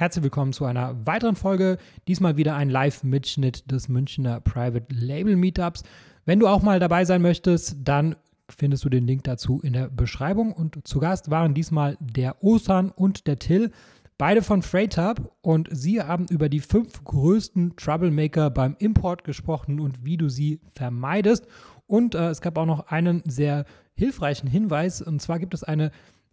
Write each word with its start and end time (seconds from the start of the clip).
Herzlich 0.00 0.22
willkommen 0.22 0.54
zu 0.54 0.64
einer 0.64 0.96
weiteren 1.04 1.36
Folge. 1.36 1.76
Diesmal 2.08 2.38
wieder 2.38 2.56
ein 2.56 2.70
Live-Mitschnitt 2.70 3.70
des 3.70 3.90
Münchner 3.90 4.40
Private 4.40 4.86
Label 4.88 5.36
Meetups. 5.36 5.82
Wenn 6.24 6.40
du 6.40 6.48
auch 6.48 6.62
mal 6.62 6.80
dabei 6.80 7.04
sein 7.04 7.20
möchtest, 7.20 7.76
dann 7.84 8.16
findest 8.48 8.82
du 8.82 8.88
den 8.88 9.06
Link 9.06 9.24
dazu 9.24 9.60
in 9.60 9.74
der 9.74 9.90
Beschreibung. 9.90 10.54
Und 10.54 10.88
zu 10.88 11.00
Gast 11.00 11.30
waren 11.30 11.52
diesmal 11.52 11.98
der 12.00 12.42
Osan 12.42 12.90
und 12.90 13.26
der 13.26 13.38
Till, 13.38 13.72
beide 14.16 14.40
von 14.40 14.62
Freight. 14.62 14.98
Und 15.42 15.68
sie 15.70 16.00
haben 16.00 16.24
über 16.30 16.48
die 16.48 16.60
fünf 16.60 17.04
größten 17.04 17.76
Troublemaker 17.76 18.48
beim 18.48 18.76
Import 18.78 19.22
gesprochen 19.22 19.80
und 19.80 20.02
wie 20.02 20.16
du 20.16 20.30
sie 20.30 20.62
vermeidest. 20.74 21.46
Und 21.86 22.14
äh, 22.14 22.30
es 22.30 22.40
gab 22.40 22.56
auch 22.56 22.64
noch 22.64 22.86
einen 22.86 23.22
sehr 23.26 23.66
hilfreichen 23.92 24.48
Hinweis. 24.48 25.02
Und 25.02 25.20
zwar 25.20 25.38
gibt 25.38 25.52
es 25.52 25.62
eine 25.62 25.90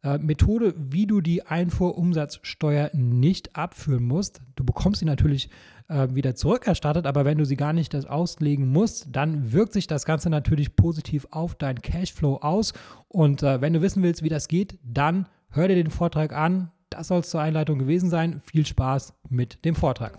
äh, 0.08 0.18
Methode, 0.20 0.74
wie 0.78 1.06
du 1.06 1.22
die 1.22 1.46
Einfuhrumsatzsteuer 1.46 2.92
nicht 2.94 3.56
abführen 3.56 4.06
musst. 4.06 4.42
Du 4.56 4.64
bekommst 4.64 5.00
sie 5.00 5.06
natürlich 5.06 5.50
äh, 5.90 6.08
wieder 6.12 6.36
zurückerstattet, 6.36 7.06
aber 7.06 7.26
wenn 7.26 7.38
du 7.38 7.46
sie 7.46 7.58
gar 7.58 7.74
nicht 7.74 7.94
das 7.94 8.06
auslegen 8.06 8.68
musst, 8.68 9.08
dann 9.12 9.52
wirkt 9.52 9.74
sich 9.74 9.88
das 9.88 10.06
Ganze 10.06 10.30
natürlich 10.30 10.76
positiv 10.76 11.28
auf 11.32 11.56
deinen 11.56 11.82
Cashflow 11.82 12.38
aus. 12.38 12.74
Und 13.10 13.44
äh, 13.44 13.60
wenn 13.62 13.74
du 13.74 13.82
wissen 13.82 14.04
willst, 14.04 14.24
wie 14.24 14.30
das 14.30 14.48
geht, 14.48 14.80
dann 14.84 15.28
hör 15.50 15.68
dir 15.68 15.76
den 15.76 15.92
Vortrag 15.92 16.34
an. 16.34 16.72
Das 16.90 17.10
soll 17.10 17.20
es 17.20 17.30
zur 17.30 17.42
Einleitung 17.42 17.80
gewesen 17.80 18.10
sein. 18.10 18.42
Viel 18.46 18.66
Spaß 18.66 19.14
mit 19.30 19.66
dem 19.66 19.76
Vortrag. 19.76 20.18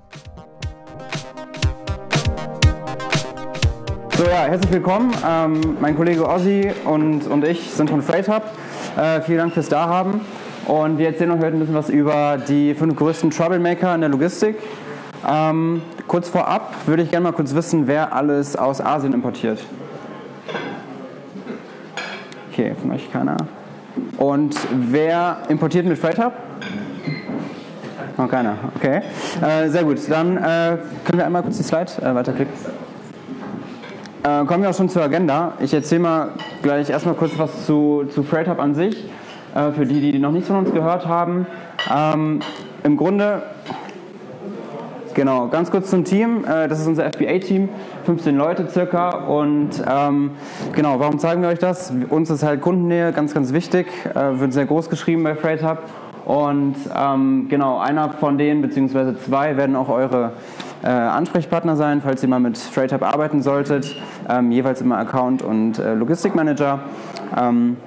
So 4.18 4.24
ja, 4.24 4.46
herzlich 4.46 4.72
willkommen. 4.72 5.12
Ähm, 5.24 5.76
mein 5.80 5.94
Kollege 5.94 6.28
Ozzy 6.28 6.72
und, 6.84 7.28
und 7.28 7.46
ich 7.46 7.70
sind 7.70 7.88
von 7.88 8.02
Freight 8.02 8.28
Hub. 8.28 8.42
Äh, 8.96 9.20
vielen 9.20 9.38
Dank 9.38 9.54
fürs 9.54 9.68
Dahaben. 9.68 10.22
Und 10.66 10.98
wir 10.98 11.06
erzählen 11.06 11.30
euch 11.30 11.38
heute 11.38 11.52
ein 11.52 11.60
bisschen 11.60 11.76
was 11.76 11.88
über 11.88 12.36
die 12.36 12.74
fünf 12.74 12.96
größten 12.96 13.30
Troublemaker 13.30 13.94
in 13.94 14.00
der 14.00 14.10
Logistik. 14.10 14.56
Ähm, 15.24 15.82
kurz 16.08 16.28
vorab 16.28 16.74
würde 16.86 17.04
ich 17.04 17.12
gerne 17.12 17.22
mal 17.22 17.32
kurz 17.32 17.54
wissen, 17.54 17.86
wer 17.86 18.12
alles 18.12 18.56
aus 18.56 18.80
Asien 18.80 19.12
importiert. 19.12 19.60
Okay, 22.50 22.74
von 22.80 22.90
euch 22.90 23.12
keiner. 23.12 23.36
Und 24.16 24.56
wer 24.90 25.42
importiert 25.48 25.86
mit 25.86 25.96
Freight 25.96 26.18
Hub? 26.18 26.32
Oh, 28.16 28.26
keiner. 28.26 28.56
Okay. 28.74 29.00
Äh, 29.40 29.68
sehr 29.68 29.84
gut. 29.84 29.98
Dann 30.10 30.38
äh, 30.38 30.40
können 31.04 31.18
wir 31.18 31.24
einmal 31.24 31.44
kurz 31.44 31.58
die 31.58 31.62
Slide 31.62 31.92
äh, 32.02 32.12
weiterklicken. 32.16 32.52
Äh, 34.24 34.44
kommen 34.46 34.62
wir 34.62 34.70
auch 34.70 34.74
schon 34.74 34.88
zur 34.88 35.02
Agenda. 35.02 35.52
Ich 35.60 35.72
erzähle 35.72 36.00
mal 36.00 36.28
gleich 36.62 36.90
erstmal 36.90 37.14
kurz 37.14 37.38
was 37.38 37.66
zu, 37.66 38.04
zu 38.12 38.24
Freight 38.24 38.48
Hub 38.48 38.58
an 38.58 38.74
sich, 38.74 39.04
äh, 39.54 39.70
für 39.70 39.86
die, 39.86 40.00
die 40.00 40.18
noch 40.18 40.32
nichts 40.32 40.48
von 40.48 40.58
uns 40.58 40.72
gehört 40.72 41.06
haben. 41.06 41.46
Ähm, 41.94 42.40
Im 42.82 42.96
Grunde, 42.96 43.42
genau, 45.14 45.46
ganz 45.46 45.70
kurz 45.70 45.90
zum 45.90 46.04
Team. 46.04 46.44
Äh, 46.44 46.66
das 46.66 46.80
ist 46.80 46.88
unser 46.88 47.08
FBA-Team, 47.12 47.68
15 48.06 48.36
Leute 48.36 48.68
circa. 48.68 49.10
Und 49.10 49.70
ähm, 49.88 50.32
genau, 50.72 50.98
warum 50.98 51.20
zeigen 51.20 51.40
wir 51.42 51.48
euch 51.50 51.60
das? 51.60 51.92
Uns 52.08 52.28
ist 52.28 52.42
halt 52.42 52.60
Kundennähe 52.60 53.12
ganz, 53.12 53.34
ganz 53.34 53.52
wichtig. 53.52 53.86
Äh, 54.16 54.40
wird 54.40 54.52
sehr 54.52 54.66
groß 54.66 54.90
geschrieben 54.90 55.22
bei 55.22 55.36
Freight 55.36 55.62
Hub. 55.62 55.78
Und 56.28 56.76
ähm, 56.94 57.46
genau, 57.48 57.78
einer 57.78 58.10
von 58.10 58.36
denen, 58.36 58.60
beziehungsweise 58.60 59.18
zwei, 59.18 59.56
werden 59.56 59.74
auch 59.74 59.88
eure 59.88 60.32
äh, 60.82 60.88
Ansprechpartner 60.88 61.74
sein, 61.74 62.02
falls 62.02 62.22
ihr 62.22 62.28
mal 62.28 62.38
mit 62.38 62.58
Freight 62.58 62.92
Hub 62.92 63.02
arbeiten 63.02 63.40
solltet. 63.40 63.96
Ähm, 64.28 64.52
jeweils 64.52 64.82
immer 64.82 64.98
Account 64.98 65.40
und 65.40 65.78
äh, 65.78 65.94
Logistikmanager. 65.94 66.80
Ähm, 67.34 67.78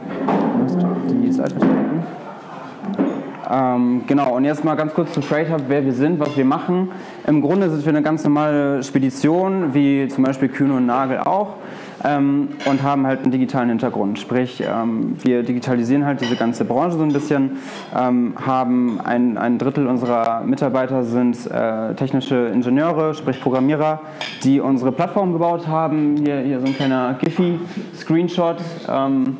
ähm, 3.52 4.04
genau, 4.08 4.36
und 4.36 4.46
jetzt 4.46 4.64
mal 4.64 4.74
ganz 4.74 4.96
kurz 4.96 5.14
zu 5.14 5.22
Freight 5.22 5.52
Hub, 5.52 5.62
wer 5.68 5.86
wir 5.86 5.94
sind, 5.94 6.20
was 6.20 6.36
wir 6.36 6.46
machen. 6.46 6.90
Im 7.28 7.44
Grunde 7.44 7.70
sind 7.70 7.86
wir 7.86 7.92
eine 7.92 8.02
ganz 8.02 8.24
normale 8.24 8.82
Spedition, 8.82 9.76
wie 9.76 10.08
zum 10.08 10.24
Beispiel 10.24 10.50
Kühne 10.50 10.74
und 10.74 10.88
Nagel 10.88 11.20
auch 11.20 11.58
ähm, 12.04 12.50
und 12.66 12.84
haben 12.84 13.06
halt 13.06 13.22
einen 13.22 13.32
digitalen 13.32 13.70
Hintergrund. 13.70 14.20
Sprich, 14.20 14.64
ähm, 14.66 15.16
wir 15.22 15.44
digitalisieren 15.44 16.06
halt 16.06 16.22
diese 16.22 16.36
ganze 16.36 16.66
Branche 16.66 16.98
so 16.98 17.04
ein 17.04 17.14
bisschen, 17.14 17.58
ähm, 17.98 18.34
haben 18.46 19.00
ein, 19.02 19.38
ein 19.38 19.58
Drittel 19.58 19.88
unserer 19.88 20.42
Mitarbeiter 20.42 21.04
sind 21.04 21.50
äh, 21.50 21.94
technische 21.96 22.48
Ingenieure, 22.54 23.14
sprich 23.14 23.42
Programmierer, 23.42 24.02
die 24.44 24.60
unsere 24.60 24.92
Plattform 24.92 25.34
gebaut 25.34 25.68
haben. 25.68 26.18
Hier, 26.18 26.40
hier 26.42 26.60
so 26.60 26.66
ein 26.66 26.76
kleiner 26.76 27.18
Giphy-Screenshot 27.20 28.58
ähm, 28.90 29.38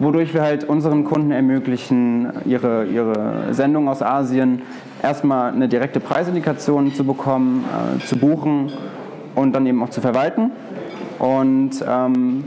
wodurch 0.00 0.34
wir 0.34 0.42
halt 0.42 0.64
unseren 0.64 1.04
Kunden 1.04 1.30
ermöglichen, 1.30 2.32
ihre, 2.46 2.86
ihre 2.86 3.52
Sendung 3.52 3.88
aus 3.88 4.02
Asien 4.02 4.62
erstmal 5.02 5.52
eine 5.52 5.68
direkte 5.68 6.00
Preisindikation 6.00 6.92
zu 6.94 7.04
bekommen, 7.04 7.64
äh, 7.66 8.04
zu 8.04 8.16
buchen 8.16 8.72
und 9.34 9.52
dann 9.52 9.66
eben 9.66 9.82
auch 9.82 9.90
zu 9.90 10.00
verwalten. 10.00 10.50
Und 11.20 11.84
ähm, 11.86 12.44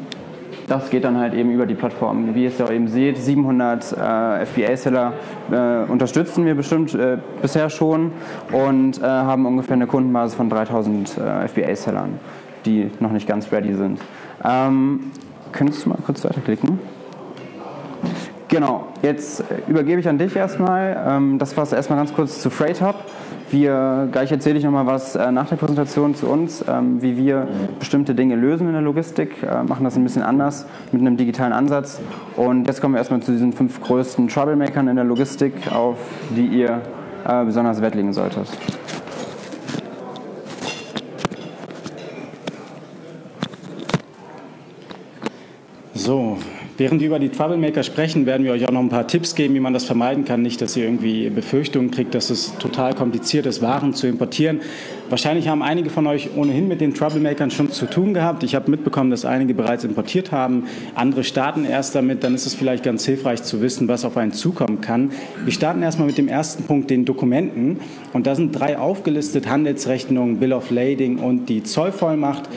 das 0.67 0.89
geht 0.89 1.03
dann 1.03 1.17
halt 1.17 1.33
eben 1.35 1.51
über 1.51 1.65
die 1.65 1.75
Plattform. 1.75 2.33
Wie 2.33 2.43
ihr 2.43 2.49
es 2.49 2.57
ja 2.57 2.69
eben 2.69 2.87
seht, 2.87 3.17
700 3.17 3.91
äh, 3.91 4.45
FBA-Seller 4.45 5.13
äh, 5.51 5.91
unterstützen 5.91 6.45
wir 6.45 6.55
bestimmt 6.55 6.95
äh, 6.95 7.17
bisher 7.41 7.69
schon 7.69 8.11
und 8.51 8.99
äh, 8.99 9.05
haben 9.05 9.45
ungefähr 9.45 9.75
eine 9.75 9.85
Kundenbasis 9.85 10.35
von 10.35 10.49
3000 10.49 11.17
äh, 11.17 11.47
FBA-Sellern, 11.47 12.19
die 12.65 12.89
noch 12.99 13.11
nicht 13.11 13.27
ganz 13.27 13.51
ready 13.51 13.75
sind. 13.75 13.99
Ähm, 14.43 15.11
könntest 15.51 15.85
du 15.85 15.89
mal 15.89 15.99
kurz 16.03 16.25
weiterklicken? 16.25 16.79
Genau, 18.47 18.87
jetzt 19.03 19.43
übergebe 19.67 19.99
ich 19.99 20.07
an 20.07 20.17
dich 20.17 20.35
erstmal. 20.35 20.99
Ähm, 21.07 21.39
das 21.39 21.55
war 21.57 21.63
es 21.63 21.73
erstmal 21.73 21.99
ganz 21.99 22.13
kurz 22.13 22.41
zu 22.41 22.49
Freight 22.49 22.81
Hub. 22.81 22.95
Wir, 23.53 24.09
gleich 24.11 24.31
erzähle 24.31 24.57
ich 24.57 24.63
nochmal 24.63 24.87
was 24.87 25.15
äh, 25.15 25.31
nach 25.31 25.47
der 25.47 25.57
Präsentation 25.57 26.15
zu 26.15 26.27
uns, 26.27 26.65
ähm, 26.67 27.03
wie 27.03 27.17
wir 27.17 27.47
bestimmte 27.77 28.15
Dinge 28.15 28.35
lösen 28.35 28.65
in 28.65 28.73
der 28.73 28.81
Logistik, 28.81 29.43
äh, 29.43 29.61
machen 29.61 29.83
das 29.83 29.95
ein 29.95 30.03
bisschen 30.03 30.23
anders 30.23 30.65
mit 30.91 31.01
einem 31.01 31.17
digitalen 31.17 31.53
Ansatz. 31.53 32.01
Und 32.35 32.65
jetzt 32.65 32.81
kommen 32.81 32.95
wir 32.95 32.97
erstmal 32.97 33.21
zu 33.21 33.31
diesen 33.31 33.53
fünf 33.53 33.79
größten 33.79 34.27
Troublemakern 34.27 34.87
in 34.87 34.95
der 34.95 35.05
Logistik, 35.05 35.71
auf 35.71 35.99
die 36.35 36.47
ihr 36.47 36.81
äh, 37.27 37.45
besonders 37.45 37.79
Wert 37.79 37.93
legen 37.93 38.11
solltet. 38.11 38.47
So, 45.93 46.39
Während 46.75 47.01
wir 47.01 47.07
über 47.07 47.19
die 47.19 47.29
Troublemaker 47.29 47.83
sprechen, 47.83 48.25
werden 48.25 48.43
wir 48.43 48.51
euch 48.51 48.65
auch 48.65 48.71
noch 48.71 48.79
ein 48.79 48.89
paar 48.89 49.07
Tipps 49.07 49.35
geben, 49.35 49.53
wie 49.53 49.59
man 49.59 49.73
das 49.73 49.83
vermeiden 49.83 50.25
kann. 50.25 50.41
Nicht, 50.41 50.59
dass 50.59 50.75
ihr 50.75 50.85
irgendwie 50.85 51.29
Befürchtungen 51.29 51.91
kriegt, 51.91 52.15
dass 52.15 52.31
es 52.31 52.57
total 52.57 52.95
kompliziert 52.95 53.45
ist, 53.45 53.61
Waren 53.61 53.93
zu 53.93 54.07
importieren. 54.07 54.61
Wahrscheinlich 55.09 55.47
haben 55.47 55.61
einige 55.61 55.91
von 55.91 56.07
euch 56.07 56.31
ohnehin 56.35 56.67
mit 56.67 56.81
den 56.81 56.95
Troublemakern 56.95 57.51
schon 57.51 57.71
zu 57.71 57.85
tun 57.85 58.15
gehabt. 58.15 58.41
Ich 58.41 58.55
habe 58.55 58.71
mitbekommen, 58.71 59.11
dass 59.11 59.23
einige 59.23 59.53
bereits 59.53 59.83
importiert 59.83 60.31
haben. 60.31 60.63
Andere 60.95 61.23
starten 61.23 61.65
erst 61.65 61.93
damit. 61.93 62.23
Dann 62.23 62.33
ist 62.33 62.47
es 62.47 62.55
vielleicht 62.55 62.83
ganz 62.83 63.05
hilfreich 63.05 63.43
zu 63.43 63.61
wissen, 63.61 63.87
was 63.87 64.03
auf 64.03 64.17
einen 64.17 64.31
zukommen 64.31 64.81
kann. 64.81 65.11
Wir 65.43 65.53
starten 65.53 65.83
erstmal 65.83 66.07
mit 66.07 66.17
dem 66.17 66.27
ersten 66.27 66.63
Punkt, 66.63 66.89
den 66.89 67.05
Dokumenten. 67.05 67.79
Und 68.13 68.25
da 68.25 68.33
sind 68.33 68.51
drei 68.53 68.79
aufgelistet, 68.79 69.47
Handelsrechnungen, 69.47 70.37
Bill 70.39 70.53
of 70.53 70.71
Lading 70.71 71.19
und 71.19 71.49
die 71.49 71.61
Zollvollmacht. 71.61 72.49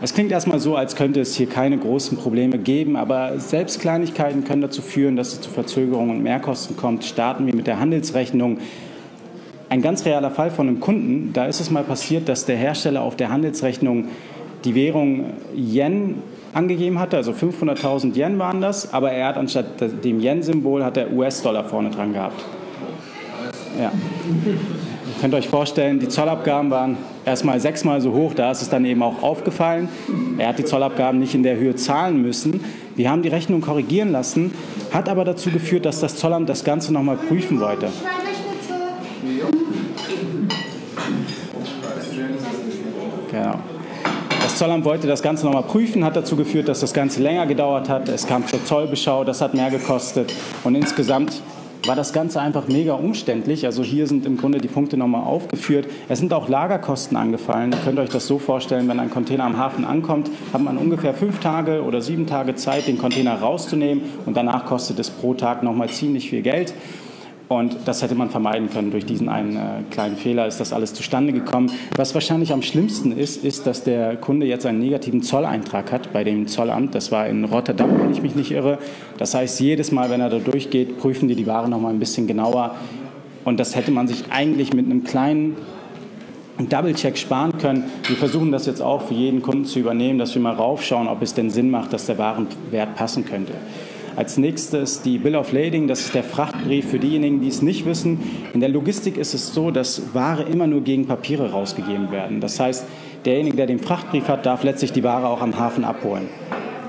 Es 0.00 0.14
klingt 0.14 0.30
erstmal 0.30 0.60
so, 0.60 0.76
als 0.76 0.94
könnte 0.94 1.20
es 1.20 1.34
hier 1.34 1.48
keine 1.48 1.76
großen 1.76 2.18
Probleme 2.18 2.58
geben, 2.58 2.94
aber 2.94 3.40
selbst 3.40 3.80
Kleinigkeiten 3.80 4.44
können 4.44 4.62
dazu 4.62 4.80
führen, 4.80 5.16
dass 5.16 5.32
es 5.32 5.40
zu 5.40 5.50
Verzögerungen 5.50 6.10
und 6.10 6.22
Mehrkosten 6.22 6.76
kommt. 6.76 7.04
Starten 7.04 7.46
wir 7.46 7.54
mit 7.54 7.66
der 7.66 7.80
Handelsrechnung. 7.80 8.58
Ein 9.68 9.82
ganz 9.82 10.04
realer 10.04 10.30
Fall 10.30 10.52
von 10.52 10.68
einem 10.68 10.78
Kunden, 10.78 11.32
da 11.32 11.46
ist 11.46 11.60
es 11.60 11.70
mal 11.70 11.82
passiert, 11.82 12.28
dass 12.28 12.46
der 12.46 12.56
Hersteller 12.56 13.02
auf 13.02 13.16
der 13.16 13.30
Handelsrechnung 13.30 14.04
die 14.64 14.74
Währung 14.76 15.32
Yen 15.54 16.16
angegeben 16.54 16.98
hatte, 16.98 17.16
also 17.16 17.32
500.000 17.32 18.16
Yen 18.16 18.38
waren 18.38 18.60
das, 18.60 18.92
aber 18.94 19.10
er 19.12 19.28
hat 19.28 19.36
anstatt 19.36 19.66
dem 20.04 20.20
Yen-Symbol 20.20 20.84
hat 20.84 20.96
er 20.96 21.12
US-Dollar 21.12 21.64
vorne 21.64 21.90
dran 21.90 22.12
gehabt. 22.12 22.42
Ja. 23.78 23.92
Ihr 25.18 25.22
könnt 25.22 25.34
euch 25.34 25.48
vorstellen, 25.48 25.98
die 25.98 26.06
Zollabgaben 26.06 26.70
waren 26.70 26.96
erstmal 27.24 27.58
sechsmal 27.58 28.00
so 28.00 28.12
hoch, 28.12 28.34
da 28.34 28.52
ist 28.52 28.62
es 28.62 28.70
dann 28.70 28.84
eben 28.84 29.02
auch 29.02 29.20
aufgefallen. 29.20 29.88
Er 30.38 30.46
hat 30.46 30.60
die 30.60 30.64
Zollabgaben 30.64 31.18
nicht 31.18 31.34
in 31.34 31.42
der 31.42 31.56
Höhe 31.56 31.74
zahlen 31.74 32.22
müssen. 32.22 32.60
Wir 32.94 33.10
haben 33.10 33.22
die 33.22 33.28
Rechnung 33.28 33.60
korrigieren 33.60 34.12
lassen, 34.12 34.54
hat 34.92 35.08
aber 35.08 35.24
dazu 35.24 35.50
geführt, 35.50 35.86
dass 35.86 35.98
das 35.98 36.14
Zollamt 36.14 36.48
das 36.48 36.62
Ganze 36.62 36.92
nochmal 36.92 37.16
prüfen 37.16 37.58
wollte. 37.58 37.88
Genau. 43.32 43.54
Das 44.40 44.56
Zollamt 44.56 44.84
wollte 44.84 45.08
das 45.08 45.20
Ganze 45.20 45.46
nochmal 45.46 45.64
prüfen, 45.64 46.04
hat 46.04 46.14
dazu 46.14 46.36
geführt, 46.36 46.68
dass 46.68 46.78
das 46.78 46.94
Ganze 46.94 47.20
länger 47.20 47.46
gedauert 47.46 47.88
hat. 47.88 48.08
Es 48.08 48.24
kam 48.24 48.46
zur 48.46 48.64
Zollbeschau, 48.64 49.24
das 49.24 49.40
hat 49.40 49.52
mehr 49.52 49.70
gekostet 49.70 50.32
und 50.62 50.76
insgesamt 50.76 51.42
war 51.86 51.96
das 51.96 52.12
Ganze 52.12 52.40
einfach 52.40 52.68
mega 52.68 52.94
umständlich. 52.94 53.64
Also 53.66 53.82
hier 53.82 54.06
sind 54.06 54.26
im 54.26 54.36
Grunde 54.36 54.58
die 54.58 54.68
Punkte 54.68 54.96
nochmal 54.96 55.22
aufgeführt. 55.22 55.86
Es 56.08 56.18
sind 56.18 56.32
auch 56.32 56.48
Lagerkosten 56.48 57.16
angefallen. 57.16 57.72
Ihr 57.72 57.78
könnt 57.78 57.98
euch 57.98 58.10
das 58.10 58.26
so 58.26 58.38
vorstellen, 58.38 58.88
wenn 58.88 59.00
ein 59.00 59.10
Container 59.10 59.44
am 59.44 59.56
Hafen 59.58 59.84
ankommt, 59.84 60.30
hat 60.52 60.62
man 60.62 60.76
ungefähr 60.76 61.14
fünf 61.14 61.40
Tage 61.40 61.82
oder 61.82 62.00
sieben 62.00 62.26
Tage 62.26 62.54
Zeit, 62.54 62.86
den 62.86 62.98
Container 62.98 63.34
rauszunehmen 63.34 64.02
und 64.26 64.36
danach 64.36 64.66
kostet 64.66 64.98
es 64.98 65.10
pro 65.10 65.34
Tag 65.34 65.62
nochmal 65.62 65.88
ziemlich 65.88 66.30
viel 66.30 66.42
Geld. 66.42 66.74
Und 67.48 67.76
das 67.86 68.02
hätte 68.02 68.14
man 68.14 68.28
vermeiden 68.28 68.68
können. 68.68 68.90
Durch 68.90 69.06
diesen 69.06 69.30
einen 69.30 69.56
äh, 69.56 69.60
kleinen 69.90 70.16
Fehler 70.16 70.46
ist 70.46 70.60
das 70.60 70.74
alles 70.74 70.92
zustande 70.92 71.32
gekommen. 71.32 71.72
Was 71.96 72.12
wahrscheinlich 72.12 72.52
am 72.52 72.60
schlimmsten 72.60 73.10
ist, 73.10 73.42
ist, 73.42 73.66
dass 73.66 73.84
der 73.84 74.16
Kunde 74.16 74.44
jetzt 74.44 74.66
einen 74.66 74.80
negativen 74.80 75.22
Zolleintrag 75.22 75.90
hat 75.90 76.12
bei 76.12 76.24
dem 76.24 76.46
Zollamt. 76.46 76.94
Das 76.94 77.10
war 77.10 77.26
in 77.26 77.44
Rotterdam, 77.44 78.00
wenn 78.00 78.10
ich 78.10 78.20
mich 78.20 78.34
nicht 78.34 78.50
irre. 78.50 78.78
Das 79.16 79.34
heißt, 79.34 79.60
jedes 79.60 79.92
Mal, 79.92 80.10
wenn 80.10 80.20
er 80.20 80.28
da 80.28 80.38
durchgeht, 80.38 80.98
prüfen 80.98 81.26
die 81.26 81.34
die 81.34 81.46
Ware 81.46 81.70
noch 81.70 81.80
mal 81.80 81.88
ein 81.88 81.98
bisschen 81.98 82.26
genauer. 82.26 82.74
Und 83.46 83.58
das 83.58 83.74
hätte 83.74 83.92
man 83.92 84.08
sich 84.08 84.24
eigentlich 84.30 84.74
mit 84.74 84.84
einem 84.84 85.04
kleinen 85.04 85.56
Double-Check 86.58 87.16
sparen 87.16 87.56
können. 87.56 87.84
Wir 88.06 88.16
versuchen 88.16 88.52
das 88.52 88.66
jetzt 88.66 88.82
auch 88.82 89.02
für 89.02 89.14
jeden 89.14 89.40
Kunden 89.40 89.64
zu 89.64 89.78
übernehmen, 89.78 90.18
dass 90.18 90.34
wir 90.34 90.42
mal 90.42 90.54
raufschauen, 90.54 91.08
ob 91.08 91.22
es 91.22 91.32
denn 91.32 91.48
Sinn 91.48 91.70
macht, 91.70 91.94
dass 91.94 92.04
der 92.06 92.18
Warenwert 92.18 92.94
passen 92.94 93.24
könnte. 93.24 93.54
Als 94.18 94.36
nächstes 94.36 95.00
die 95.00 95.16
Bill 95.16 95.36
of 95.36 95.52
Lading, 95.52 95.86
das 95.86 96.00
ist 96.00 96.12
der 96.12 96.24
Frachtbrief 96.24 96.90
für 96.90 96.98
diejenigen, 96.98 97.40
die 97.40 97.46
es 97.46 97.62
nicht 97.62 97.86
wissen. 97.86 98.18
In 98.52 98.58
der 98.58 98.68
Logistik 98.68 99.16
ist 99.16 99.32
es 99.32 99.54
so, 99.54 99.70
dass 99.70 100.12
Ware 100.12 100.42
immer 100.42 100.66
nur 100.66 100.80
gegen 100.80 101.06
Papiere 101.06 101.52
rausgegeben 101.52 102.10
werden. 102.10 102.40
Das 102.40 102.58
heißt, 102.58 102.84
derjenige, 103.24 103.56
der 103.56 103.66
den 103.66 103.78
Frachtbrief 103.78 104.26
hat, 104.26 104.44
darf 104.44 104.64
letztlich 104.64 104.90
die 104.90 105.04
Ware 105.04 105.28
auch 105.28 105.40
am 105.40 105.56
Hafen 105.56 105.84
abholen. 105.84 106.26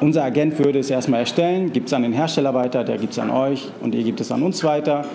Unser 0.02 0.24
Agent 0.24 0.58
würde 0.58 0.80
es 0.80 0.90
erstmal 0.90 1.20
erstellen, 1.20 1.72
gibt 1.72 1.90
es 1.90 1.94
an 1.94 2.02
den 2.02 2.14
Hersteller 2.14 2.56
weiter, 2.56 2.84
der 2.84 2.98
gibt 2.98 3.14
es 3.14 3.20
an 3.20 3.30
euch 3.30 3.70
und 3.80 3.94
ihr 3.94 4.04
gibt 4.04 4.22
es 4.22 4.32
an 4.32 4.42
uns 4.42 4.64
weiter. 4.64 5.06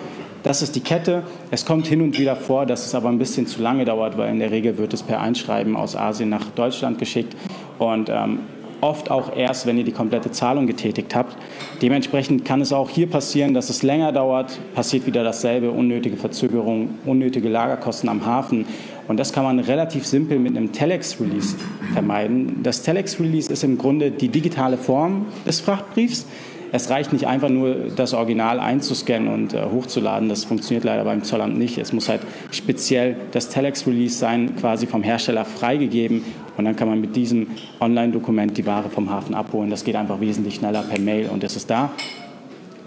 Das 0.45 0.63
ist 0.63 0.77
die 0.77 0.83
Kette. 0.83 1.25
Es 1.51 1.67
kommt 1.67 1.89
hin 1.89 2.01
und 2.01 2.17
wieder 2.17 2.37
vor, 2.37 2.65
dass 2.65 2.87
es 2.87 2.95
aber 2.95 3.09
ein 3.09 3.19
bisschen 3.19 3.49
zu 3.49 3.61
lange 3.61 3.85
dauert, 3.87 4.17
weil 4.17 4.31
in 4.31 4.39
der 4.39 4.53
Regel 4.53 4.79
wird 4.79 4.95
es 4.95 5.03
per 5.03 5.21
Einschreiben 5.21 5.75
aus 5.75 5.97
Asien 5.97 6.29
nach 6.29 6.47
Deutschland 6.51 7.01
geschickt. 7.01 7.35
Und 7.81 8.09
ähm, 8.09 8.39
oft 8.85 9.11
auch 9.11 9.35
erst, 9.37 9.67
wenn 9.67 9.79
ihr 9.79 9.85
die 9.85 9.93
komplette 9.93 10.31
Zahlung 10.31 10.67
getätigt 10.67 11.15
habt. 11.15 11.37
Dementsprechend 11.81 12.45
kann 12.45 12.61
es 12.61 12.73
auch 12.73 12.91
hier 12.91 13.09
passieren, 13.09 13.55
dass 13.55 13.71
es 13.71 13.83
länger 13.83 14.13
dauert, 14.13 14.59
passiert 14.75 15.07
wieder 15.07 15.25
dasselbe, 15.25 15.71
unnötige 15.71 16.17
Verzögerung, 16.17 16.91
unnötige 17.07 17.49
Lagerkosten 17.49 18.09
am 18.09 18.25
Hafen. 18.27 18.67
Und 19.09 19.19
das 19.19 19.33
kann 19.33 19.45
man 19.45 19.59
relativ 19.59 20.07
simpel 20.07 20.39
mit 20.39 20.57
einem 20.57 20.73
Telex-Release 20.73 21.57
vermeiden. 21.93 22.61
Das 22.63 22.83
Telex-Release 22.83 23.53
ist 23.53 23.65
im 23.65 23.77
Grunde 23.77 24.11
die 24.11 24.29
digitale 24.29 24.77
Form 24.77 25.27
des 25.47 25.61
Frachtbriefs. 25.61 26.27
Es 26.77 26.91
reicht 26.91 27.13
nicht 27.13 27.29
einfach 27.29 27.51
nur, 27.51 27.77
das 27.95 28.15
Original 28.15 28.59
einzuscannen 28.59 29.29
und 29.29 29.55
äh, 29.55 29.63
hochzuladen. 29.63 30.29
Das 30.29 30.43
funktioniert 30.43 30.83
leider 30.83 31.05
beim 31.05 31.23
Zollamt 31.23 31.57
nicht. 31.57 31.79
Es 31.79 31.93
muss 31.93 32.09
halt 32.09 32.23
speziell 32.51 33.15
das 33.31 33.49
Telex-Release 33.49 34.19
sein, 34.19 34.57
quasi 34.57 34.89
vom 34.89 35.05
Hersteller 35.05 35.45
freigegeben. 35.45 36.25
Und 36.57 36.65
dann 36.65 36.75
kann 36.75 36.89
man 36.89 37.01
mit 37.01 37.15
diesem 37.15 37.47
Online-Dokument 37.79 38.59
die 38.59 38.67
Ware 38.67 38.91
vom 38.91 39.09
Hafen 39.09 39.37
abholen. 39.37 39.71
Das 39.71 39.85
geht 39.85 39.95
einfach 39.95 40.19
wesentlich 40.19 40.57
schneller 40.57 40.83
per 40.83 40.99
Mail 40.99 41.29
und 41.29 41.45
es 41.45 41.55
ist 41.55 41.71
da. 41.71 41.93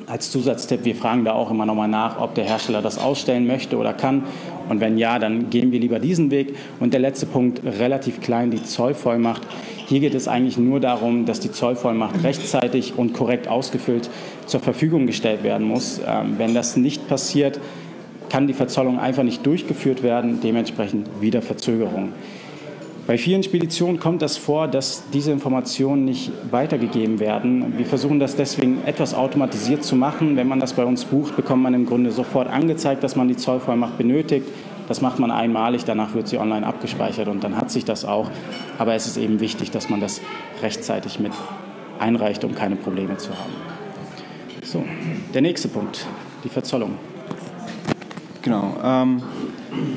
Als 0.06 0.32
Zusatztipp, 0.32 0.84
wir 0.84 0.96
fragen 0.96 1.24
da 1.24 1.32
auch 1.32 1.50
immer 1.50 1.66
nochmal 1.66 1.88
nach, 1.88 2.20
ob 2.20 2.36
der 2.36 2.44
Hersteller 2.44 2.82
das 2.82 2.98
ausstellen 2.98 3.48
möchte 3.48 3.78
oder 3.78 3.94
kann. 3.94 4.24
Und 4.68 4.82
wenn 4.82 4.98
ja, 4.98 5.18
dann 5.18 5.50
gehen 5.50 5.72
wir 5.72 5.80
lieber 5.80 6.00
diesen 6.00 6.30
Weg. 6.30 6.58
Und 6.82 6.92
der 6.92 7.00
letzte 7.00 7.26
Punkt, 7.26 7.62
relativ 7.64 8.20
klein, 8.20 8.52
die 8.52 8.62
Zollvollmacht. 8.62 9.44
Hier 9.88 10.02
geht 10.02 10.16
es 10.16 10.28
eigentlich 10.28 10.58
nur 10.58 10.82
darum, 10.82 11.26
dass 11.26 11.40
die 11.40 11.50
Zollvollmacht 11.50 12.22
rechtzeitig 12.22 12.98
und 12.98 13.14
korrekt 13.14 13.48
ausgefüllt 13.48 14.10
zur 14.46 14.60
Verfügung 14.60 15.08
gestellt 15.08 15.44
werden 15.44 15.66
muss. 15.66 16.02
Ähm, 16.06 16.36
wenn 16.38 16.54
das 16.54 16.76
nicht 16.76 17.08
passiert, 17.08 17.62
kann 18.30 18.48
die 18.48 18.54
Verzollung 18.54 19.00
einfach 19.00 19.24
nicht 19.24 19.46
durchgeführt 19.46 20.04
werden, 20.04 20.42
dementsprechend 20.44 21.08
wieder 21.22 21.42
Verzögerung. 21.42 22.12
Bei 23.08 23.18
vielen 23.18 23.42
Speditionen 23.42 24.02
kommt 24.02 24.22
das 24.22 24.36
vor, 24.36 24.68
dass 24.68 25.04
diese 25.14 25.32
Informationen 25.32 26.04
nicht 26.04 26.34
weitergegeben 26.52 27.22
werden. 27.22 27.78
Wir 27.78 27.86
versuchen 27.86 28.20
das 28.20 28.36
deswegen 28.36 28.80
etwas 28.86 29.14
automatisiert 29.14 29.86
zu 29.86 29.96
machen. 29.96 30.36
Wenn 30.36 30.50
man 30.50 30.60
das 30.60 30.74
bei 30.74 30.84
uns 30.84 31.06
bucht, 31.06 31.38
bekommt 31.38 31.64
man 31.64 31.74
im 31.74 31.86
Grunde 31.86 32.12
sofort 32.12 32.50
angezeigt, 32.50 33.04
dass 33.06 33.16
man 33.16 33.30
die 33.30 33.38
Zollvollmacht 33.38 33.98
benötigt. 33.98 34.50
Das 34.88 35.02
macht 35.02 35.20
man 35.20 35.32
einmalig, 35.32 35.84
danach 35.86 36.14
wird 36.14 36.28
sie 36.28 36.38
online 36.38 36.66
abgespeichert 36.66 37.28
und 37.28 37.44
dann 37.44 37.58
hat 37.58 37.72
sich 37.72 37.84
das 37.84 38.06
auch. 38.06 38.32
Aber 38.78 38.94
es 38.94 39.06
ist 39.06 39.18
eben 39.18 39.40
wichtig, 39.40 39.72
dass 39.72 39.90
man 39.90 40.00
das 40.00 40.22
rechtzeitig 40.62 41.20
mit 41.20 41.34
einreicht, 42.00 42.44
um 42.44 42.56
keine 42.56 42.76
Probleme 42.76 43.18
zu 43.18 43.32
haben. 43.32 43.54
So, 44.64 44.84
der 45.34 45.42
nächste 45.42 45.68
Punkt, 45.68 46.06
die 46.44 46.50
Verzollung. 46.50 46.96
Genau. 48.42 48.76
Ähm, 48.82 49.22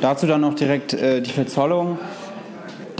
dazu 0.00 0.26
dann 0.26 0.40
noch 0.40 0.54
direkt 0.54 0.92
äh, 0.92 1.20
die 1.20 1.30
Verzollung. 1.30 1.98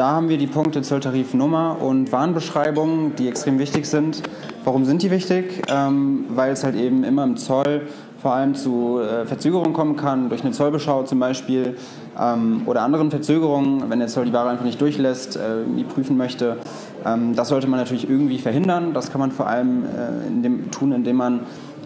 Da 0.01 0.13
haben 0.13 0.31
wir 0.31 0.39
die 0.39 0.47
Punkte 0.47 0.81
Zolltarifnummer 0.81 1.77
und 1.79 2.11
Warenbeschreibung, 2.11 3.17
die 3.17 3.29
extrem 3.29 3.59
wichtig 3.59 3.85
sind. 3.85 4.23
Warum 4.65 4.87
sind 4.87 5.03
die 5.03 5.11
wichtig? 5.11 5.61
Ähm, 5.69 6.25
weil 6.31 6.53
es 6.53 6.65
halt 6.65 6.75
eben 6.75 7.05
immer 7.05 7.23
im 7.23 7.37
Zoll 7.37 7.83
vor 8.23 8.33
allem 8.33 8.55
zu 8.55 9.01
äh, 9.01 9.27
Verzögerungen 9.27 9.75
kommen 9.75 9.97
kann, 9.97 10.31
durch 10.31 10.41
eine 10.41 10.53
Zollbeschau 10.53 11.03
zum 11.03 11.19
Beispiel 11.19 11.77
ähm, 12.19 12.63
oder 12.65 12.81
anderen 12.81 13.11
Verzögerungen, 13.11 13.91
wenn 13.91 13.99
der 13.99 14.09
Zoll 14.09 14.25
die 14.25 14.33
Ware 14.33 14.49
einfach 14.49 14.65
nicht 14.65 14.81
durchlässt, 14.81 15.37
äh, 15.37 15.41
die 15.77 15.85
prüfen 15.85 16.17
möchte. 16.17 16.57
Ähm, 17.05 17.37
das 17.37 17.49
sollte 17.49 17.67
man 17.67 17.79
natürlich 17.79 18.09
irgendwie 18.09 18.39
verhindern. 18.39 18.95
Das 18.95 19.13
kann 19.13 19.21
man 19.21 19.33
vor 19.33 19.49
allem 19.49 19.85
äh, 19.85 20.29
in 20.29 20.43
dem, 20.43 20.71
tun, 20.71 20.93
indem 20.93 21.17
man 21.17 21.41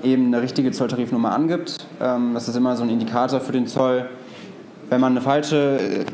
eben 0.04 0.26
eine 0.26 0.40
richtige 0.40 0.70
Zolltarifnummer 0.70 1.32
angibt. 1.32 1.84
Ähm, 2.00 2.30
das 2.32 2.46
ist 2.46 2.54
immer 2.54 2.76
so 2.76 2.84
ein 2.84 2.90
Indikator 2.90 3.40
für 3.40 3.50
den 3.50 3.66
Zoll. 3.66 4.08
Wenn 4.88 5.00
man 5.00 5.14
eine 5.14 5.20
falsche 5.20 5.78
äh, 5.80 6.04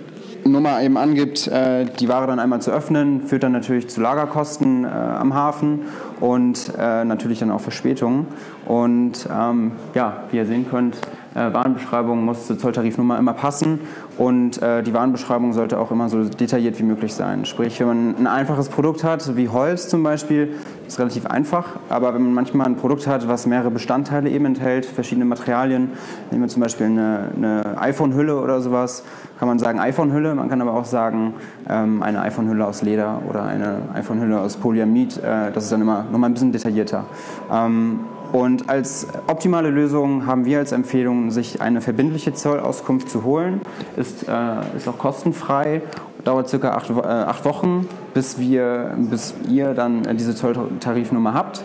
Nummer 0.44 0.82
eben 0.82 0.96
angibt, 0.96 1.46
äh, 1.48 1.84
die 1.84 2.08
Ware 2.08 2.26
dann 2.26 2.38
einmal 2.38 2.60
zu 2.60 2.70
öffnen, 2.70 3.22
führt 3.22 3.42
dann 3.42 3.52
natürlich 3.52 3.88
zu 3.88 4.00
Lagerkosten 4.00 4.84
äh, 4.84 4.88
am 4.88 5.34
Hafen 5.34 5.80
und 6.20 6.72
äh, 6.78 7.04
natürlich 7.04 7.40
dann 7.40 7.50
auch 7.50 7.60
Verspätungen. 7.60 8.26
Und 8.66 9.28
ähm, 9.32 9.72
ja, 9.94 10.24
wie 10.30 10.38
ihr 10.38 10.46
sehen 10.46 10.66
könnt, 10.70 10.98
äh, 11.34 11.52
Warenbeschreibung 11.52 12.24
muss 12.24 12.46
zur 12.46 12.58
Zolltarifnummer 12.58 13.18
immer 13.18 13.32
passen 13.32 13.80
und 14.18 14.60
äh, 14.62 14.82
die 14.82 14.92
Warenbeschreibung 14.92 15.52
sollte 15.52 15.78
auch 15.78 15.90
immer 15.90 16.08
so 16.08 16.24
detailliert 16.24 16.78
wie 16.78 16.82
möglich 16.82 17.14
sein. 17.14 17.44
Sprich, 17.44 17.80
wenn 17.80 17.86
man 17.86 18.16
ein 18.16 18.26
einfaches 18.26 18.68
Produkt 18.68 19.04
hat, 19.04 19.36
wie 19.36 19.48
Holz 19.48 19.88
zum 19.88 20.02
Beispiel, 20.02 20.54
ist 20.86 20.98
relativ 20.98 21.26
einfach, 21.26 21.78
aber 21.88 22.14
wenn 22.14 22.22
man 22.22 22.34
manchmal 22.34 22.66
ein 22.66 22.76
Produkt 22.76 23.06
hat, 23.06 23.28
was 23.28 23.46
mehrere 23.46 23.70
Bestandteile 23.70 24.28
eben 24.28 24.44
enthält, 24.44 24.86
verschiedene 24.86 25.24
Materialien, 25.24 25.92
nehmen 26.30 26.42
wir 26.42 26.48
zum 26.48 26.62
Beispiel 26.62 26.86
eine, 26.86 27.30
eine 27.36 27.78
iPhone-Hülle 27.80 28.40
oder 28.40 28.60
sowas, 28.60 29.04
kann 29.38 29.46
man 29.48 29.58
sagen 29.58 29.78
iPhone-Hülle, 29.78 30.34
man 30.34 30.48
kann 30.48 30.60
aber 30.60 30.74
auch 30.74 30.84
sagen 30.84 31.34
ähm, 31.68 32.02
eine 32.02 32.20
iPhone-Hülle 32.22 32.66
aus 32.66 32.82
Leder 32.82 33.22
oder 33.28 33.44
eine 33.44 33.78
iPhone-Hülle 33.94 34.40
aus 34.40 34.56
Polyamid, 34.56 35.18
äh, 35.18 35.52
das 35.52 35.64
ist 35.64 35.72
dann 35.72 35.80
immer 35.80 36.04
nochmal 36.10 36.30
ein 36.30 36.34
bisschen 36.34 36.52
detaillierter. 36.52 37.04
Ähm, 37.50 38.00
und 38.32 38.68
als 38.68 39.06
optimale 39.26 39.70
Lösung 39.70 40.26
haben 40.26 40.44
wir 40.44 40.58
als 40.58 40.72
Empfehlung, 40.72 41.30
sich 41.30 41.60
eine 41.60 41.80
verbindliche 41.80 42.32
Zollauskunft 42.32 43.10
zu 43.10 43.24
holen. 43.24 43.60
Ist, 43.96 44.28
äh, 44.28 44.76
ist 44.76 44.88
auch 44.88 44.98
kostenfrei, 44.98 45.82
dauert 46.24 46.48
circa 46.48 46.72
acht, 46.72 46.90
äh, 46.90 47.02
acht 47.02 47.44
Wochen, 47.44 47.88
bis, 48.14 48.38
wir, 48.38 48.94
bis 48.96 49.34
ihr 49.48 49.74
dann 49.74 50.16
diese 50.16 50.34
Zolltarifnummer 50.34 51.34
habt. 51.34 51.62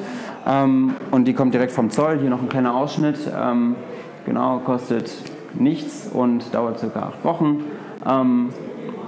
Ähm, 0.48 0.96
und 1.12 1.26
die 1.26 1.34
kommt 1.34 1.54
direkt 1.54 1.72
vom 1.72 1.90
Zoll. 1.92 2.20
Hier 2.20 2.30
noch 2.30 2.42
ein 2.42 2.50
kleiner 2.50 2.76
Ausschnitt. 2.76 3.20
Ähm, 3.36 3.76
genau, 4.26 4.60
kostet 4.60 5.12
nichts 5.54 6.10
und 6.12 6.54
dauert 6.54 6.80
circa 6.80 7.02
acht 7.02 7.24
Wochen. 7.24 7.64
Ähm, 8.08 8.50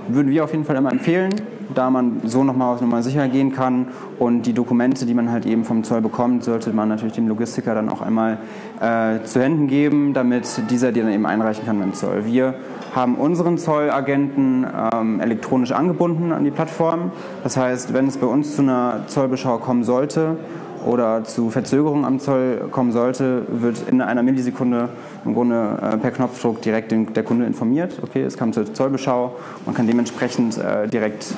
würden 0.09 0.31
wir 0.31 0.43
auf 0.43 0.51
jeden 0.51 0.63
Fall 0.63 0.75
immer 0.75 0.91
empfehlen 0.91 1.33
da 1.73 1.89
man 1.89 2.21
so 2.25 2.43
nochmal 2.43 2.73
auf 2.73 2.81
Nummer 2.81 3.03
sicher 3.03 3.27
gehen 3.27 3.51
kann. 3.51 3.87
Und 4.19 4.43
die 4.43 4.53
Dokumente, 4.53 5.05
die 5.05 5.13
man 5.13 5.31
halt 5.31 5.45
eben 5.45 5.63
vom 5.63 5.83
Zoll 5.83 6.01
bekommt, 6.01 6.43
sollte 6.43 6.71
man 6.73 6.89
natürlich 6.89 7.15
dem 7.15 7.27
Logistiker 7.27 7.75
dann 7.75 7.89
auch 7.89 8.01
einmal 8.01 8.39
äh, 8.79 9.23
zu 9.23 9.41
Händen 9.41 9.67
geben, 9.67 10.13
damit 10.13 10.45
dieser 10.69 10.91
die 10.91 11.01
dann 11.01 11.11
eben 11.11 11.25
einreichen 11.25 11.65
kann 11.65 11.79
beim 11.79 11.93
Zoll. 11.93 12.25
Wir 12.25 12.55
haben 12.95 13.15
unseren 13.15 13.57
Zollagenten 13.57 14.65
ähm, 14.93 15.19
elektronisch 15.19 15.71
angebunden 15.71 16.31
an 16.31 16.43
die 16.43 16.51
Plattform. 16.51 17.11
Das 17.43 17.57
heißt, 17.57 17.93
wenn 17.93 18.07
es 18.07 18.17
bei 18.17 18.27
uns 18.27 18.55
zu 18.55 18.61
einer 18.61 19.03
Zollbeschau 19.07 19.57
kommen 19.57 19.83
sollte, 19.83 20.37
oder 20.85 21.23
zu 21.23 21.49
Verzögerungen 21.49 22.05
am 22.05 22.19
Zoll 22.19 22.67
kommen 22.71 22.91
sollte, 22.91 23.43
wird 23.49 23.89
in 23.89 24.01
einer 24.01 24.23
Millisekunde 24.23 24.89
im 25.25 25.33
Grunde 25.33 25.77
äh, 25.81 25.97
per 25.97 26.11
Knopfdruck 26.11 26.61
direkt 26.61 26.91
den, 26.91 27.13
der 27.13 27.23
Kunde 27.23 27.45
informiert. 27.45 27.99
Okay, 28.01 28.23
es 28.23 28.37
kam 28.37 28.53
zur 28.53 28.73
Zollbeschau, 28.73 29.35
man 29.65 29.75
kann 29.75 29.87
dementsprechend 29.87 30.57
äh, 30.57 30.87
direkt 30.87 31.33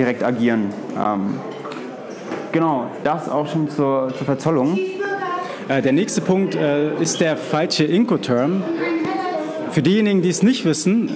direkt 0.00 0.24
agieren. 0.24 0.70
Ähm, 0.96 1.34
genau, 2.50 2.86
das 3.04 3.28
auch 3.28 3.46
schon 3.46 3.68
zur, 3.68 4.12
zur 4.16 4.24
Verzollung. 4.24 4.78
Äh, 5.68 5.82
der 5.82 5.92
nächste 5.92 6.22
Punkt 6.22 6.56
äh, 6.56 6.94
ist 7.00 7.20
der 7.20 7.36
falsche 7.36 7.84
Incoterm. 7.84 8.64
Für 9.70 9.82
diejenigen, 9.82 10.22
die 10.22 10.30
es 10.30 10.42
nicht 10.42 10.64
wissen, 10.64 11.14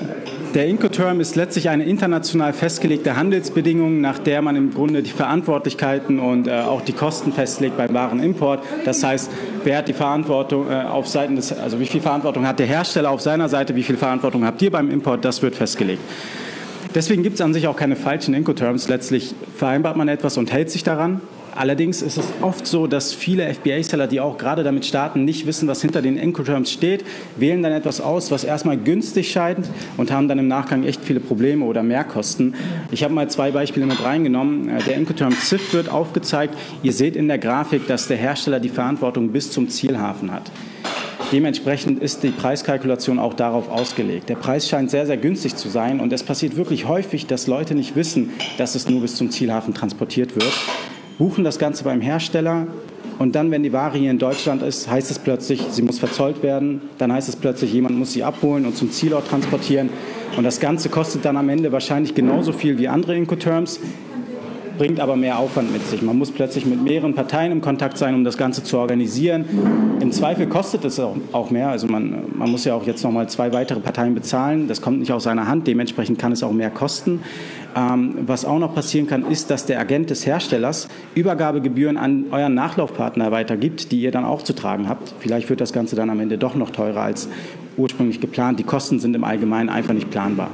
der 0.55 0.67
Incoterm 0.67 1.19
ist 1.19 1.35
letztlich 1.35 1.69
eine 1.69 1.83
international 1.85 2.53
festgelegte 2.53 3.17
Handelsbedingung, 3.17 4.00
nach 4.00 4.21
der 4.21 4.41
man 4.43 4.55
im 4.55 4.73
Grunde 4.73 5.03
die 5.03 5.11
Verantwortlichkeiten 5.11 6.21
und 6.21 6.47
äh, 6.47 6.61
auch 6.61 6.83
die 6.83 6.93
Kosten 6.93 7.33
festlegt 7.33 7.76
beim 7.76 7.93
Warenimport. 7.93 8.62
Das 8.85 9.03
heißt, 9.03 9.31
wer 9.64 9.79
hat 9.79 9.88
die 9.88 9.95
Verantwortung 9.95 10.71
äh, 10.71 10.75
auf 10.85 11.09
Seiten 11.09 11.35
des, 11.35 11.53
also 11.59 11.81
wie 11.81 11.87
viel 11.87 12.00
Verantwortung 12.00 12.47
hat 12.47 12.61
der 12.61 12.67
Hersteller 12.67 13.11
auf 13.11 13.23
seiner 13.23 13.49
Seite, 13.49 13.75
wie 13.75 13.83
viel 13.83 13.97
Verantwortung 13.97 14.45
habt 14.45 14.62
ihr 14.62 14.71
beim 14.71 14.91
Import, 14.91 15.25
das 15.25 15.43
wird 15.43 15.57
festgelegt. 15.57 16.03
Deswegen 16.95 17.25
gibt 17.25 17.35
es 17.35 17.41
an 17.41 17.53
sich 17.53 17.67
auch 17.67 17.77
keine 17.77 17.97
falschen 17.97 18.35
Incoterms. 18.35 18.89
Letztlich 18.89 19.35
vereinbart 19.57 19.97
man 19.97 20.07
etwas 20.07 20.37
und 20.37 20.53
hält 20.53 20.71
sich 20.71 20.85
daran. 20.85 21.21
Allerdings 21.57 22.03
ist 22.03 22.19
es 22.19 22.27
oft 22.41 22.67
so, 22.67 22.89
dass 22.89 23.13
viele 23.13 23.53
FBA-Seller, 23.53 24.09
die 24.09 24.21
auch 24.21 24.39
gerade 24.39 24.65
damit 24.65 24.87
starten, 24.87 25.25
nicht 25.25 25.47
wissen, 25.47 25.69
was 25.69 25.81
hinter 25.83 26.03
den 26.03 26.17
Incoterms 26.17 26.71
steht, 26.71 27.05
wählen 27.37 27.63
dann 27.63 27.73
etwas 27.73 28.01
aus, 28.01 28.33
was 28.33 28.43
erstmal 28.43 28.77
günstig 28.77 29.31
scheint 29.31 29.69
und 29.97 30.11
haben 30.11 30.27
dann 30.27 30.41
im 30.41 30.49
Nachgang 30.49 30.85
echt 30.85 31.05
viele 31.05 31.21
Probleme 31.21 31.65
oder 31.65 31.85
Mehrkosten. 31.85 32.55
Ich 32.91 33.05
habe 33.05 33.15
mal 33.15 33.31
zwei 33.31 33.53
Beispiele 33.53 33.87
mit 33.87 34.03
reingenommen. 34.03 34.69
Äh, 34.69 34.83
der 34.83 34.97
Incoterm 34.97 35.33
ZIF 35.33 35.73
wird 35.75 35.89
aufgezeigt. 35.89 36.57
Ihr 36.83 36.93
seht 36.93 37.15
in 37.15 37.29
der 37.29 37.39
Grafik, 37.39 37.87
dass 37.87 38.09
der 38.09 38.17
Hersteller 38.17 38.59
die 38.59 38.69
Verantwortung 38.69 39.31
bis 39.31 39.53
zum 39.53 39.69
Zielhafen 39.69 40.33
hat. 40.33 40.51
Dementsprechend 41.35 42.00
ist 42.00 42.23
die 42.23 42.31
Preiskalkulation 42.31 43.19
auch 43.19 43.35
darauf 43.35 43.69
ausgelegt. 43.69 44.31
Der 44.31 44.37
Preis 44.37 44.67
scheint 44.67 44.91
sehr, 44.91 45.05
sehr 45.05 45.19
günstig 45.19 45.57
zu 45.57 45.69
sein 45.69 46.00
und 46.00 46.12
es 46.14 46.23
passiert 46.23 46.57
wirklich 46.57 46.87
häufig, 46.88 47.26
dass 47.26 47.47
Leute 47.47 47.75
nicht 47.75 47.95
wissen, 47.95 48.31
dass 48.57 48.75
es 48.75 48.88
nur 48.88 49.03
bis 49.03 49.17
zum 49.17 49.31
Zielhafen 49.31 49.75
transportiert 49.75 50.37
wird 50.37 50.53
buchen 51.19 51.45
das 51.45 51.59
Ganze 51.59 51.85
beim 51.85 52.00
Hersteller 52.00 52.67
und 53.19 53.37
dann, 53.37 53.50
wenn 53.50 53.62
die 53.62 53.73
Ware 53.73 53.97
hier 53.97 54.11
in 54.11 54.19
Deutschland 54.19 54.62
ist, 54.62 54.91
heißt 54.91 55.11
es 55.11 55.21
plötzlich, 55.21 55.62
sie 55.71 55.83
muss 55.83 56.00
verzollt 56.00 56.43
werden. 56.43 56.83
Dann 56.99 57.12
heißt 57.12 57.29
es 57.29 57.37
plötzlich, 57.37 57.73
jemand 57.73 57.97
muss 57.97 58.12
sie 58.12 58.25
abholen 58.25 58.67
und 58.67 58.76
zum 58.76 58.91
Zielort 58.91 59.29
transportieren. 59.29 59.88
Und 60.37 60.43
das 60.43 60.59
Ganze 60.59 60.88
kostet 60.88 61.25
dann 61.25 61.37
am 61.37 61.49
Ende 61.49 61.71
wahrscheinlich 61.71 62.17
genauso 62.17 62.53
viel 62.53 62.76
wie 62.79 62.88
andere 62.88 63.14
Incoterms, 63.14 63.79
bringt 64.78 65.00
aber 65.00 65.16
mehr 65.16 65.38
Aufwand 65.38 65.73
mit 65.73 65.87
sich. 65.87 66.02
Man 66.02 66.19
muss 66.19 66.31
plötzlich 66.31 66.66
mit 66.66 66.83
mehreren 66.83 67.14
Parteien 67.14 67.52
im 67.52 67.61
Kontakt 67.61 67.99
sein, 67.99 68.14
um 68.14 68.25
das 68.25 68.37
Ganze 68.37 68.62
zu 68.62 68.78
organisieren. 68.78 69.45
Im 70.00 70.12
Zweifel 70.12 70.47
kostet 70.47 70.85
es 70.85 71.00
auch 71.00 71.50
mehr. 71.50 71.69
Also 71.69 71.87
man, 71.87 72.25
man 72.35 72.50
muss 72.50 72.64
ja 72.64 72.75
auch 72.75 72.87
jetzt 72.87 73.02
nochmal 73.04 73.28
zwei 73.28 73.52
weitere 73.52 73.81
Parteien 73.81 74.14
bezahlen. 74.14 74.69
Das 74.69 74.81
kommt 74.81 74.99
nicht 74.99 75.12
aus 75.12 75.25
seiner 75.25 75.47
Hand. 75.47 75.66
Dementsprechend 75.66 76.19
kann 76.19 76.33
es 76.33 76.43
auch 76.43 76.52
mehr 76.52 76.71
kosten. 76.71 77.21
Ähm, 77.76 78.19
was 78.26 78.45
auch 78.45 78.59
noch 78.59 78.75
passieren 78.75 79.07
kann, 79.07 79.31
ist, 79.31 79.50
dass 79.50 79.66
der 79.66 79.81
Agent 79.81 80.11
des 80.11 80.26
Herstellers 80.26 80.88
Übergabegebühren 81.14 81.97
an 81.97 82.26
euren 82.31 82.54
Nachlaufpartner 82.54 83.33
weitergibt, 83.33 83.90
die 83.93 84.00
ihr 84.00 84.11
dann 84.11 84.25
auch 84.25 84.43
zu 84.43 84.52
tragen 84.52 84.88
habt. 84.88 85.14
Vielleicht 85.19 85.50
wird 85.50 85.61
das 85.61 85.73
Ganze 85.73 85.97
dann 85.97 86.11
am 86.11 86.21
Ende 86.21 86.38
doch 86.38 86.54
noch 86.54 86.71
teurer 86.71 87.02
als 87.02 87.28
ursprünglich 87.76 88.21
geplant. 88.21 88.59
Die 88.59 88.64
Kosten 88.64 89.00
sind 89.00 89.16
im 89.16 89.25
Allgemeinen 89.25 89.69
einfach 89.69 89.95
nicht 89.95 90.11
planbar. 90.11 90.50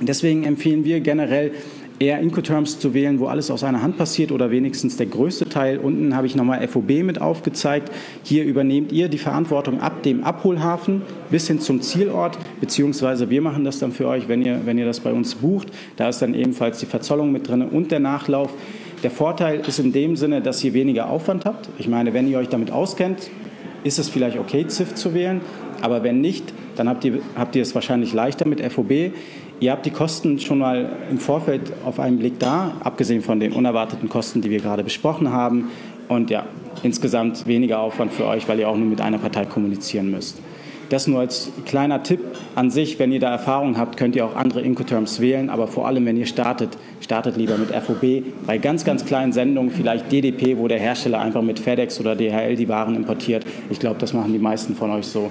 Deswegen 0.00 0.44
empfehlen 0.44 0.84
wir 0.84 1.00
generell, 1.00 1.52
eher 2.00 2.18
Incoterms 2.18 2.78
zu 2.78 2.94
wählen, 2.94 3.20
wo 3.20 3.26
alles 3.26 3.50
aus 3.50 3.62
einer 3.62 3.82
Hand 3.82 3.98
passiert 3.98 4.32
oder 4.32 4.50
wenigstens 4.50 4.96
der 4.96 5.04
größte 5.04 5.50
Teil. 5.50 5.76
Unten 5.78 6.16
habe 6.16 6.26
ich 6.26 6.34
nochmal 6.34 6.66
FOB 6.66 6.88
mit 7.04 7.20
aufgezeigt. 7.20 7.92
Hier 8.22 8.44
übernehmt 8.44 8.90
ihr 8.90 9.08
die 9.08 9.18
Verantwortung 9.18 9.80
ab 9.82 10.02
dem 10.02 10.24
Abholhafen 10.24 11.02
bis 11.30 11.46
hin 11.46 11.60
zum 11.60 11.82
Zielort, 11.82 12.38
beziehungsweise 12.58 13.28
wir 13.28 13.42
machen 13.42 13.64
das 13.64 13.80
dann 13.80 13.92
für 13.92 14.08
euch, 14.08 14.28
wenn 14.28 14.40
ihr, 14.40 14.62
wenn 14.64 14.78
ihr 14.78 14.86
das 14.86 15.00
bei 15.00 15.12
uns 15.12 15.34
bucht. 15.34 15.68
Da 15.96 16.08
ist 16.08 16.22
dann 16.22 16.32
ebenfalls 16.32 16.78
die 16.78 16.86
Verzollung 16.86 17.32
mit 17.32 17.46
drin 17.46 17.60
und 17.60 17.92
der 17.92 18.00
Nachlauf. 18.00 18.54
Der 19.02 19.10
Vorteil 19.10 19.60
ist 19.60 19.78
in 19.78 19.92
dem 19.92 20.16
Sinne, 20.16 20.40
dass 20.40 20.64
ihr 20.64 20.72
weniger 20.72 21.10
Aufwand 21.10 21.44
habt. 21.44 21.68
Ich 21.78 21.86
meine, 21.86 22.14
wenn 22.14 22.26
ihr 22.26 22.38
euch 22.38 22.48
damit 22.48 22.70
auskennt, 22.70 23.30
ist 23.84 23.98
es 23.98 24.08
vielleicht 24.08 24.38
okay, 24.38 24.66
ZIF 24.66 24.94
zu 24.94 25.12
wählen. 25.12 25.42
Aber 25.82 26.02
wenn 26.02 26.22
nicht, 26.22 26.52
dann 26.76 26.88
habt 26.88 27.04
ihr, 27.04 27.20
habt 27.36 27.56
ihr 27.56 27.62
es 27.62 27.74
wahrscheinlich 27.74 28.14
leichter 28.14 28.48
mit 28.48 28.60
FOB. 28.72 29.12
Ihr 29.60 29.72
habt 29.72 29.84
die 29.84 29.90
Kosten 29.90 30.38
schon 30.38 30.58
mal 30.58 30.90
im 31.10 31.18
Vorfeld 31.18 31.72
auf 31.84 32.00
einen 32.00 32.18
Blick 32.18 32.38
da, 32.38 32.72
abgesehen 32.80 33.20
von 33.20 33.40
den 33.40 33.52
unerwarteten 33.52 34.08
Kosten, 34.08 34.40
die 34.40 34.48
wir 34.48 34.60
gerade 34.60 34.82
besprochen 34.82 35.32
haben. 35.32 35.68
Und 36.08 36.30
ja, 36.30 36.46
insgesamt 36.82 37.46
weniger 37.46 37.80
Aufwand 37.80 38.12
für 38.14 38.26
euch, 38.26 38.48
weil 38.48 38.58
ihr 38.58 38.70
auch 38.70 38.76
nur 38.76 38.86
mit 38.86 39.02
einer 39.02 39.18
Partei 39.18 39.44
kommunizieren 39.44 40.10
müsst. 40.10 40.38
Das 40.88 41.06
nur 41.06 41.20
als 41.20 41.52
kleiner 41.66 42.02
Tipp 42.02 42.20
an 42.54 42.70
sich. 42.70 42.98
Wenn 42.98 43.12
ihr 43.12 43.20
da 43.20 43.30
Erfahrung 43.30 43.76
habt, 43.76 43.98
könnt 43.98 44.16
ihr 44.16 44.24
auch 44.24 44.34
andere 44.34 44.62
Incoterms 44.62 45.20
wählen. 45.20 45.50
Aber 45.50 45.68
vor 45.68 45.86
allem, 45.86 46.06
wenn 46.06 46.16
ihr 46.16 46.26
startet, 46.26 46.78
startet 47.00 47.36
lieber 47.36 47.58
mit 47.58 47.68
FOB. 47.68 48.24
Bei 48.46 48.56
ganz, 48.56 48.84
ganz 48.84 49.04
kleinen 49.04 49.32
Sendungen 49.32 49.70
vielleicht 49.70 50.10
DDP, 50.10 50.56
wo 50.56 50.68
der 50.68 50.80
Hersteller 50.80 51.20
einfach 51.20 51.42
mit 51.42 51.60
FedEx 51.60 52.00
oder 52.00 52.16
DHL 52.16 52.56
die 52.56 52.68
Waren 52.68 52.96
importiert. 52.96 53.44
Ich 53.68 53.78
glaube, 53.78 54.00
das 54.00 54.14
machen 54.14 54.32
die 54.32 54.38
meisten 54.38 54.74
von 54.74 54.90
euch 54.90 55.06
so. 55.06 55.30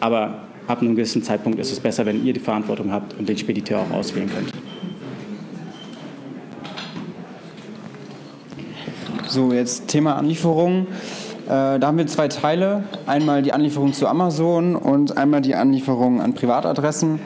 Aber 0.00 0.47
ab 0.68 0.82
einem 0.82 0.94
gewissen 0.94 1.22
Zeitpunkt 1.22 1.58
ist 1.58 1.72
es 1.72 1.80
besser, 1.80 2.06
wenn 2.06 2.24
ihr 2.24 2.32
die 2.32 2.40
Verantwortung 2.40 2.92
habt 2.92 3.18
und 3.18 3.28
den 3.28 3.36
Spediteur 3.36 3.80
auch 3.80 3.90
auswählen 3.90 4.30
könnt. 4.30 4.52
So, 9.26 9.52
jetzt 9.52 9.88
Thema 9.88 10.16
Anlieferung. 10.16 10.86
Äh, 11.46 11.78
da 11.78 11.80
haben 11.82 11.98
wir 11.98 12.06
zwei 12.06 12.28
Teile. 12.28 12.84
Einmal 13.06 13.42
die 13.42 13.52
Anlieferung 13.52 13.92
zu 13.92 14.06
Amazon 14.06 14.76
und 14.76 15.16
einmal 15.16 15.40
die 15.40 15.54
Anlieferung 15.54 16.20
an 16.20 16.34
Privatadressen, 16.34 17.20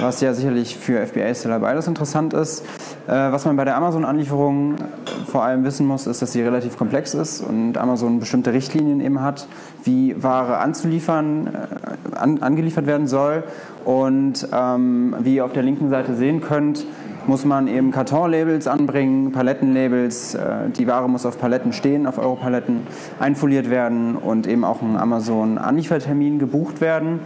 was 0.00 0.20
ja 0.20 0.32
sicherlich 0.32 0.76
für 0.76 1.04
FBA-Seller 1.06 1.60
beides 1.60 1.86
interessant 1.86 2.32
ist. 2.32 2.64
Äh, 3.06 3.12
was 3.12 3.44
man 3.44 3.56
bei 3.56 3.64
der 3.64 3.76
Amazon-Anlieferung 3.76 4.76
vor 5.34 5.42
allem 5.42 5.64
wissen 5.64 5.84
muss, 5.84 6.06
ist, 6.06 6.22
dass 6.22 6.30
sie 6.30 6.42
relativ 6.42 6.78
komplex 6.78 7.12
ist 7.12 7.40
und 7.40 7.76
Amazon 7.76 8.20
bestimmte 8.20 8.52
Richtlinien 8.52 9.00
eben 9.00 9.20
hat, 9.20 9.48
wie 9.82 10.14
Ware 10.22 10.58
anzuliefern, 10.58 11.48
äh, 11.48 12.14
an, 12.14 12.40
angeliefert 12.40 12.86
werden 12.86 13.08
soll. 13.08 13.42
Und 13.84 14.46
ähm, 14.52 15.16
wie 15.18 15.34
ihr 15.34 15.44
auf 15.44 15.52
der 15.52 15.64
linken 15.64 15.90
Seite 15.90 16.14
sehen 16.14 16.40
könnt, 16.40 16.86
muss 17.26 17.44
man 17.44 17.66
eben 17.66 17.90
Kartonlabels 17.90 18.68
anbringen, 18.68 19.32
Palettenlabels. 19.32 20.36
Äh, 20.36 20.70
die 20.70 20.86
Ware 20.86 21.08
muss 21.08 21.26
auf 21.26 21.36
Paletten 21.40 21.72
stehen, 21.72 22.06
auf 22.06 22.18
Europaletten 22.18 22.86
einfoliert 23.18 23.70
werden 23.70 24.14
und 24.14 24.46
eben 24.46 24.64
auch 24.64 24.82
ein 24.82 24.96
Amazon-Anliefertermin 24.96 26.38
gebucht 26.38 26.80
werden 26.80 27.18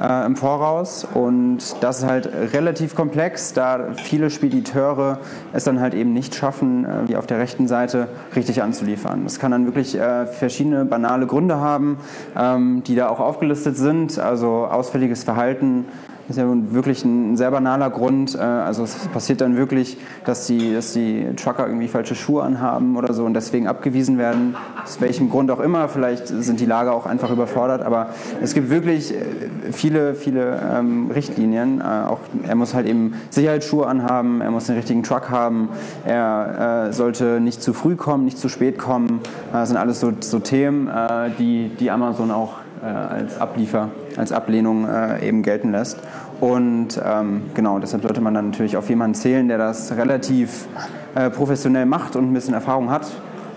äh, 0.00 0.26
im 0.26 0.36
Voraus. 0.36 1.04
Und 1.04 1.58
das 1.80 1.98
ist 1.98 2.06
halt 2.06 2.28
relativ 2.52 2.94
komplex, 2.94 3.52
da 3.52 3.92
viele 3.94 4.30
Spediteure 4.30 5.18
es 5.52 5.64
dann 5.64 5.80
halt 5.80 5.94
eben 5.94 6.12
nicht 6.12 6.34
schaffen, 6.34 6.84
äh, 6.84 7.08
wie 7.08 7.16
auf 7.16 7.26
der 7.26 7.38
rechten 7.38 7.68
Seite 7.68 8.08
richtig 8.34 8.62
anzuliefern. 8.62 9.24
Das 9.24 9.38
kann 9.38 9.50
dann 9.50 9.66
wirklich 9.66 9.98
äh, 9.98 10.26
verschiedene 10.26 10.84
banale 10.84 11.26
Gründe 11.26 11.58
haben, 11.58 11.98
ähm, 12.36 12.82
die 12.84 12.94
da 12.94 13.08
auch 13.08 13.20
aufgelistet 13.20 13.76
sind. 13.76 14.18
Also 14.18 14.66
ausfälliges 14.66 15.24
Verhalten, 15.24 15.86
ist 16.28 16.38
ja 16.38 16.46
wirklich 16.46 17.04
ein 17.04 17.36
sehr 17.36 17.50
banaler 17.50 17.90
Grund. 17.90 18.34
Äh, 18.34 18.38
also 18.38 18.84
es 18.84 18.96
passiert 19.08 19.40
dann 19.40 19.56
wirklich, 19.56 19.98
dass 20.24 20.46
die, 20.46 20.72
dass 20.72 20.92
die 20.92 21.26
Trucker 21.36 21.66
irgendwie 21.66 21.88
falsche 21.88 22.14
Schuhe 22.14 22.42
anhaben 22.42 22.96
oder 22.96 23.12
so 23.12 23.24
und 23.24 23.34
deswegen 23.34 23.66
abgewiesen 23.66 24.18
werden. 24.18 24.56
Aus 24.82 25.00
welchem 25.00 25.30
Grund 25.30 25.50
auch 25.50 25.60
immer. 25.60 25.88
Vielleicht 25.88 26.28
sind 26.28 26.60
die 26.60 26.66
Lager 26.66 26.94
auch 26.94 27.06
einfach 27.06 27.30
überfordert. 27.30 27.82
Aber 27.82 28.08
es 28.42 28.54
gibt 28.54 28.70
wirklich 28.70 29.14
äh, 29.14 29.72
viele, 29.72 30.14
viele 30.14 30.60
ähm, 30.74 31.10
Richtlinien. 31.10 31.80
Äh, 31.80 31.84
auch, 31.84 32.20
er 32.46 32.54
muss 32.54 32.74
halt 32.74 32.86
eben 32.86 33.14
Sicherheitsschuhe 33.30 33.86
anhaben, 33.86 34.40
er 34.40 34.50
muss 34.50 34.66
den 34.66 34.76
richtigen 34.76 35.02
Truck 35.02 35.30
haben, 35.30 35.68
er 36.04 36.88
äh, 36.88 36.92
sollte 36.92 37.40
nicht 37.40 37.62
zu 37.62 37.72
früh 37.72 37.96
kommen, 37.96 38.24
nicht 38.24 38.38
zu 38.38 38.48
spät 38.48 38.78
kommen. 38.78 39.20
Das 39.52 39.68
sind 39.68 39.78
alles 39.78 40.00
so, 40.00 40.12
so 40.20 40.38
Themen, 40.38 40.88
äh, 40.88 41.30
die, 41.38 41.70
die 41.78 41.90
Amazon 41.90 42.30
auch 42.30 42.63
äh, 42.84 42.86
als 42.86 43.40
Abliefer, 43.40 43.88
als 44.16 44.30
Ablehnung 44.30 44.86
äh, 44.86 45.26
eben 45.26 45.42
gelten 45.42 45.72
lässt. 45.72 45.98
Und 46.40 47.00
ähm, 47.02 47.44
genau, 47.54 47.78
deshalb 47.78 48.02
sollte 48.02 48.20
man 48.20 48.34
dann 48.34 48.50
natürlich 48.50 48.76
auf 48.76 48.88
jemanden 48.90 49.14
zählen, 49.14 49.48
der 49.48 49.56
das 49.56 49.96
relativ 49.96 50.66
äh, 51.14 51.30
professionell 51.30 51.86
macht 51.86 52.16
und 52.16 52.30
ein 52.30 52.34
bisschen 52.34 52.54
Erfahrung 52.54 52.90
hat. 52.90 53.06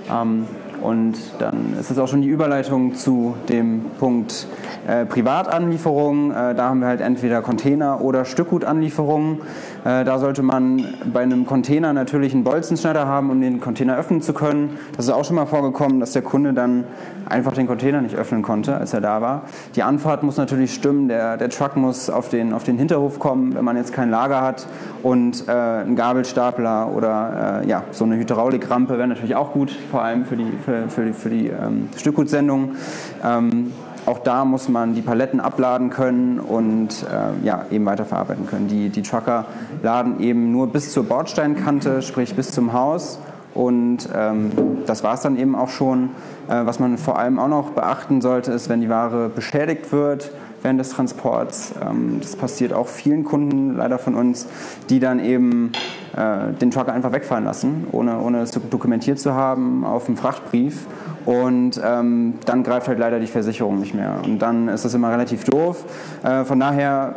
Ähm, 0.09 0.45
und 0.81 1.17
dann 1.39 1.75
ist 1.79 1.91
es 1.91 1.97
auch 1.97 2.07
schon 2.07 2.21
die 2.21 2.27
Überleitung 2.27 2.95
zu 2.95 3.35
dem 3.49 3.85
Punkt 3.99 4.47
äh, 4.87 5.05
Privatanlieferungen. 5.05 6.31
Äh, 6.31 6.55
da 6.55 6.69
haben 6.69 6.79
wir 6.79 6.87
halt 6.87 7.01
entweder 7.01 7.41
Container 7.41 8.01
oder 8.01 8.25
Stückgutanlieferungen. 8.25 9.41
Äh, 9.83 10.03
da 10.05 10.19
sollte 10.19 10.43
man 10.43 10.85
bei 11.11 11.21
einem 11.21 11.45
Container 11.45 11.93
natürlich 11.93 12.33
einen 12.33 12.43
Bolzenschneider 12.43 13.07
haben, 13.07 13.29
um 13.29 13.41
den 13.41 13.59
Container 13.59 13.97
öffnen 13.97 14.21
zu 14.21 14.33
können. 14.33 14.77
Das 14.95 15.05
ist 15.05 15.11
auch 15.11 15.25
schon 15.25 15.35
mal 15.35 15.45
vorgekommen, 15.45 15.99
dass 15.99 16.13
der 16.13 16.21
Kunde 16.21 16.53
dann 16.53 16.85
einfach 17.29 17.53
den 17.53 17.67
Container 17.67 18.01
nicht 18.01 18.15
öffnen 18.15 18.41
konnte, 18.41 18.77
als 18.77 18.93
er 18.93 19.01
da 19.01 19.21
war. 19.21 19.43
Die 19.75 19.83
Anfahrt 19.83 20.23
muss 20.23 20.37
natürlich 20.37 20.73
stimmen, 20.73 21.07
der, 21.07 21.37
der 21.37 21.49
Truck 21.49 21.75
muss 21.75 22.09
auf 22.09 22.29
den, 22.29 22.53
auf 22.53 22.63
den 22.63 22.77
Hinterhof 22.77 23.19
kommen, 23.19 23.55
wenn 23.55 23.65
man 23.65 23.75
jetzt 23.77 23.93
kein 23.93 24.09
Lager 24.09 24.41
hat. 24.41 24.67
Und 25.03 25.47
äh, 25.47 25.51
ein 25.51 25.95
Gabelstapler 25.95 26.91
oder 26.95 27.61
äh, 27.63 27.67
ja, 27.67 27.83
so 27.91 28.05
eine 28.05 28.17
Hydraulikrampe 28.17 28.97
wäre 28.97 29.07
natürlich 29.07 29.35
auch 29.35 29.51
gut, 29.51 29.71
vor 29.91 30.01
allem 30.01 30.25
für 30.25 30.35
die, 30.35 30.51
für, 30.67 30.89
für 30.89 31.05
die, 31.05 31.13
für 31.13 31.29
die 31.29 31.47
ähm, 31.47 31.87
Stückgutsendung. 31.95 32.75
Ähm, 33.23 33.71
auch 34.05 34.19
da 34.19 34.43
muss 34.43 34.67
man 34.67 34.95
die 34.95 35.01
Paletten 35.01 35.39
abladen 35.39 35.89
können 35.89 36.41
und 36.41 36.89
äh, 37.03 37.45
ja, 37.45 37.65
eben 37.71 37.85
weiterverarbeiten 37.85 38.47
können. 38.47 38.67
Die, 38.67 38.89
die 38.89 39.01
Trucker 39.01 39.45
laden 39.81 40.19
eben 40.19 40.51
nur 40.51 40.67
bis 40.67 40.91
zur 40.91 41.05
Bordsteinkante, 41.05 42.01
sprich 42.01 42.35
bis 42.35 42.51
zum 42.51 42.73
Haus. 42.73 43.19
Und 43.53 44.09
ähm, 44.13 44.51
das 44.85 45.03
war 45.03 45.13
es 45.13 45.21
dann 45.21 45.37
eben 45.37 45.55
auch 45.55 45.69
schon. 45.69 46.09
Äh, 46.49 46.65
was 46.65 46.79
man 46.79 46.97
vor 46.97 47.17
allem 47.17 47.39
auch 47.39 47.47
noch 47.47 47.71
beachten 47.71 48.19
sollte, 48.19 48.51
ist, 48.51 48.67
wenn 48.67 48.81
die 48.81 48.89
Ware 48.89 49.29
beschädigt 49.29 49.93
wird 49.93 50.31
während 50.61 50.79
des 50.79 50.89
Transports. 50.89 51.73
Ähm, 51.81 52.19
das 52.21 52.35
passiert 52.35 52.73
auch 52.73 52.87
vielen 52.87 53.23
Kunden 53.23 53.75
leider 53.75 53.99
von 53.99 54.15
uns, 54.15 54.47
die 54.89 54.99
dann 54.99 55.19
eben 55.19 55.71
äh, 56.15 56.53
den 56.53 56.71
Trucker 56.71 56.93
einfach 56.93 57.11
wegfahren 57.11 57.45
lassen, 57.45 57.87
ohne, 57.91 58.19
ohne 58.19 58.41
es 58.41 58.51
dokumentiert 58.51 59.19
zu 59.19 59.33
haben 59.33 59.85
auf 59.85 60.05
dem 60.05 60.17
Frachtbrief. 60.17 60.85
Und 61.25 61.81
ähm, 61.83 62.35
dann 62.45 62.63
greift 62.63 62.87
halt 62.87 62.99
leider 62.99 63.19
die 63.19 63.27
Versicherung 63.27 63.79
nicht 63.79 63.93
mehr. 63.93 64.21
Und 64.23 64.39
dann 64.39 64.69
ist 64.69 64.85
das 64.85 64.93
immer 64.93 65.11
relativ 65.11 65.43
doof. 65.43 65.83
Äh, 66.23 66.45
von 66.45 66.59
daher 66.59 67.15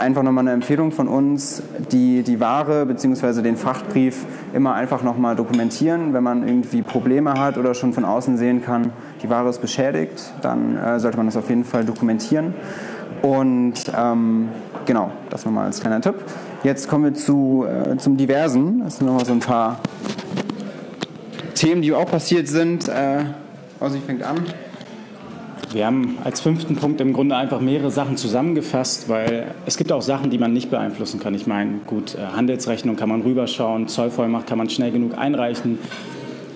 einfach 0.00 0.22
nochmal 0.22 0.44
eine 0.44 0.52
Empfehlung 0.52 0.92
von 0.92 1.08
uns, 1.08 1.62
die, 1.92 2.22
die 2.22 2.40
Ware 2.40 2.86
bzw. 2.86 3.42
den 3.42 3.56
Frachtbrief 3.56 4.24
immer 4.52 4.74
einfach 4.74 5.02
nochmal 5.02 5.36
dokumentieren. 5.36 6.12
Wenn 6.12 6.24
man 6.24 6.46
irgendwie 6.46 6.82
Probleme 6.82 7.34
hat 7.34 7.58
oder 7.58 7.74
schon 7.74 7.92
von 7.92 8.04
außen 8.04 8.36
sehen 8.36 8.62
kann, 8.62 8.92
die 9.22 9.30
Ware 9.30 9.48
ist 9.48 9.60
beschädigt, 9.60 10.32
dann 10.42 10.76
äh, 10.76 10.98
sollte 10.98 11.16
man 11.16 11.26
das 11.26 11.36
auf 11.36 11.48
jeden 11.48 11.64
Fall 11.64 11.84
dokumentieren. 11.84 12.54
Und 13.22 13.74
ähm, 13.96 14.48
genau, 14.86 15.10
das 15.28 15.44
nochmal 15.44 15.66
als 15.66 15.80
kleiner 15.80 16.00
Tipp. 16.00 16.16
Jetzt 16.62 16.88
kommen 16.88 17.04
wir 17.04 17.14
zu, 17.14 17.66
äh, 17.66 17.96
zum 17.98 18.16
Diversen. 18.16 18.80
Das 18.84 18.96
sind 18.96 19.06
nochmal 19.06 19.24
so 19.24 19.32
ein 19.32 19.40
paar 19.40 19.80
Themen, 21.54 21.82
die 21.82 21.92
auch 21.92 22.10
passiert 22.10 22.48
sind. 22.48 22.88
Äh, 22.88 23.24
Ossi 23.80 24.00
fängt 24.00 24.22
an. 24.22 24.38
Wir 25.72 25.86
haben 25.86 26.18
als 26.24 26.40
fünften 26.40 26.74
Punkt 26.74 27.00
im 27.00 27.12
Grunde 27.12 27.36
einfach 27.36 27.60
mehrere 27.60 27.92
Sachen 27.92 28.16
zusammengefasst, 28.16 29.08
weil 29.08 29.54
es 29.66 29.76
gibt 29.76 29.92
auch 29.92 30.02
Sachen, 30.02 30.28
die 30.28 30.38
man 30.38 30.52
nicht 30.52 30.68
beeinflussen 30.68 31.20
kann. 31.20 31.32
Ich 31.34 31.46
meine, 31.46 31.78
gut, 31.86 32.16
äh, 32.16 32.34
Handelsrechnung 32.34 32.96
kann 32.96 33.08
man 33.08 33.22
rüberschauen, 33.22 33.86
Zollvollmacht 33.86 34.48
kann 34.48 34.58
man 34.58 34.68
schnell 34.68 34.90
genug 34.90 35.16
einreichen. 35.16 35.78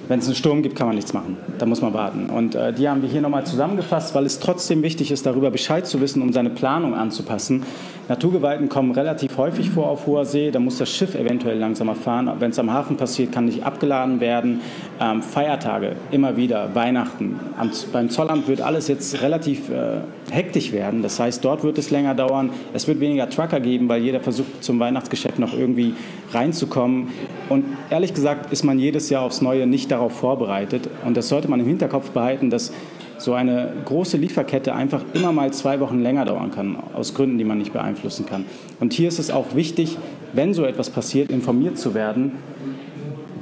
Wenn 0.08 0.18
es 0.18 0.26
einen 0.26 0.34
Sturm 0.34 0.62
gibt, 0.62 0.74
kann 0.74 0.88
man 0.88 0.96
nichts 0.96 1.12
machen. 1.12 1.36
Da 1.58 1.64
muss 1.64 1.80
man 1.80 1.94
warten. 1.94 2.28
Und 2.28 2.56
äh, 2.56 2.72
die 2.72 2.88
haben 2.88 3.02
wir 3.02 3.08
hier 3.08 3.20
nochmal 3.20 3.46
zusammengefasst, 3.46 4.16
weil 4.16 4.26
es 4.26 4.40
trotzdem 4.40 4.82
wichtig 4.82 5.12
ist, 5.12 5.24
darüber 5.24 5.52
Bescheid 5.52 5.86
zu 5.86 6.00
wissen, 6.00 6.20
um 6.20 6.32
seine 6.32 6.50
Planung 6.50 6.94
anzupassen. 6.94 7.62
Naturgewalten 8.08 8.68
kommen 8.68 8.92
relativ 8.92 9.38
häufig 9.38 9.70
vor 9.70 9.88
auf 9.88 10.06
hoher 10.06 10.26
See. 10.26 10.50
Da 10.50 10.60
muss 10.60 10.76
das 10.76 10.90
Schiff 10.90 11.14
eventuell 11.14 11.58
langsamer 11.58 11.94
fahren. 11.94 12.30
Wenn 12.38 12.50
es 12.50 12.58
am 12.58 12.70
Hafen 12.70 12.98
passiert, 12.98 13.32
kann 13.32 13.46
nicht 13.46 13.64
abgeladen 13.64 14.20
werden. 14.20 14.60
Ähm, 15.00 15.22
Feiertage 15.22 15.96
immer 16.10 16.36
wieder, 16.36 16.74
Weihnachten. 16.74 17.40
Am, 17.56 17.70
beim 17.92 18.10
Zollamt 18.10 18.46
wird 18.46 18.60
alles 18.60 18.88
jetzt 18.88 19.22
relativ 19.22 19.70
äh, 19.70 20.00
hektisch 20.30 20.72
werden. 20.72 21.02
Das 21.02 21.18
heißt, 21.18 21.42
dort 21.44 21.64
wird 21.64 21.78
es 21.78 21.90
länger 21.90 22.14
dauern. 22.14 22.50
Es 22.74 22.86
wird 22.86 23.00
weniger 23.00 23.30
Trucker 23.30 23.60
geben, 23.60 23.88
weil 23.88 24.02
jeder 24.02 24.20
versucht 24.20 24.62
zum 24.62 24.78
Weihnachtsgeschäft 24.80 25.38
noch 25.38 25.56
irgendwie 25.56 25.94
reinzukommen. 26.32 27.08
Und 27.48 27.64
ehrlich 27.88 28.12
gesagt 28.12 28.52
ist 28.52 28.64
man 28.64 28.78
jedes 28.78 29.08
Jahr 29.08 29.22
aufs 29.22 29.40
Neue 29.40 29.66
nicht 29.66 29.90
darauf 29.90 30.12
vorbereitet. 30.12 30.90
Und 31.06 31.16
das 31.16 31.28
sollte 31.28 31.48
man 31.48 31.60
im 31.60 31.66
Hinterkopf 31.66 32.10
behalten, 32.10 32.50
dass 32.50 32.70
so 33.18 33.34
eine 33.34 33.72
große 33.84 34.16
Lieferkette 34.16 34.74
einfach 34.74 35.02
immer 35.14 35.32
mal 35.32 35.52
zwei 35.52 35.80
Wochen 35.80 36.02
länger 36.02 36.24
dauern 36.24 36.50
kann, 36.50 36.76
aus 36.94 37.14
Gründen, 37.14 37.38
die 37.38 37.44
man 37.44 37.58
nicht 37.58 37.72
beeinflussen 37.72 38.26
kann. 38.26 38.44
Und 38.80 38.92
hier 38.92 39.08
ist 39.08 39.18
es 39.18 39.30
auch 39.30 39.54
wichtig, 39.54 39.96
wenn 40.32 40.54
so 40.54 40.64
etwas 40.64 40.90
passiert, 40.90 41.30
informiert 41.30 41.78
zu 41.78 41.94
werden. 41.94 42.32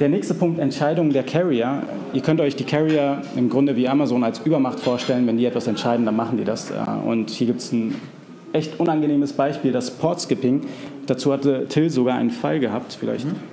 Der 0.01 0.09
nächste 0.09 0.35
Punkt, 0.35 0.59
Entscheidungen 0.59 1.13
der 1.13 1.23
Carrier. 1.23 1.83
Ihr 2.13 2.23
könnt 2.23 2.41
euch 2.41 2.57
die 2.57 2.65
Carrier 2.65 3.23
im 3.37 3.49
Grunde 3.49 3.77
wie 3.77 3.89
Amazon 3.89 4.25
als 4.25 4.41
Übermacht 4.41 4.81
vorstellen. 4.81 5.27
Wenn 5.27 5.37
die 5.37 5.47
etwas 5.47 5.67
entscheiden, 5.67 6.05
dann 6.07 6.17
machen 6.17 6.39
die 6.39 6.45
das. 6.45 6.73
Und 7.07 7.31
hier 7.31 7.47
gibt 7.47 7.61
es 7.61 7.73
ein 7.73 7.95
echt 8.53 8.81
unangenehmes 8.81 9.33
Beispiel, 9.33 9.73
das 9.73 9.91
Portskipping. 9.91 10.63
Dazu 11.07 11.33
hatte 11.33 11.67
Till 11.69 11.89
sogar 11.89 12.17
einen 12.17 12.31
Fall 12.31 12.61
gehabt, 12.61 12.97
vielleicht. 12.99 13.27
Mhm. 13.27 13.52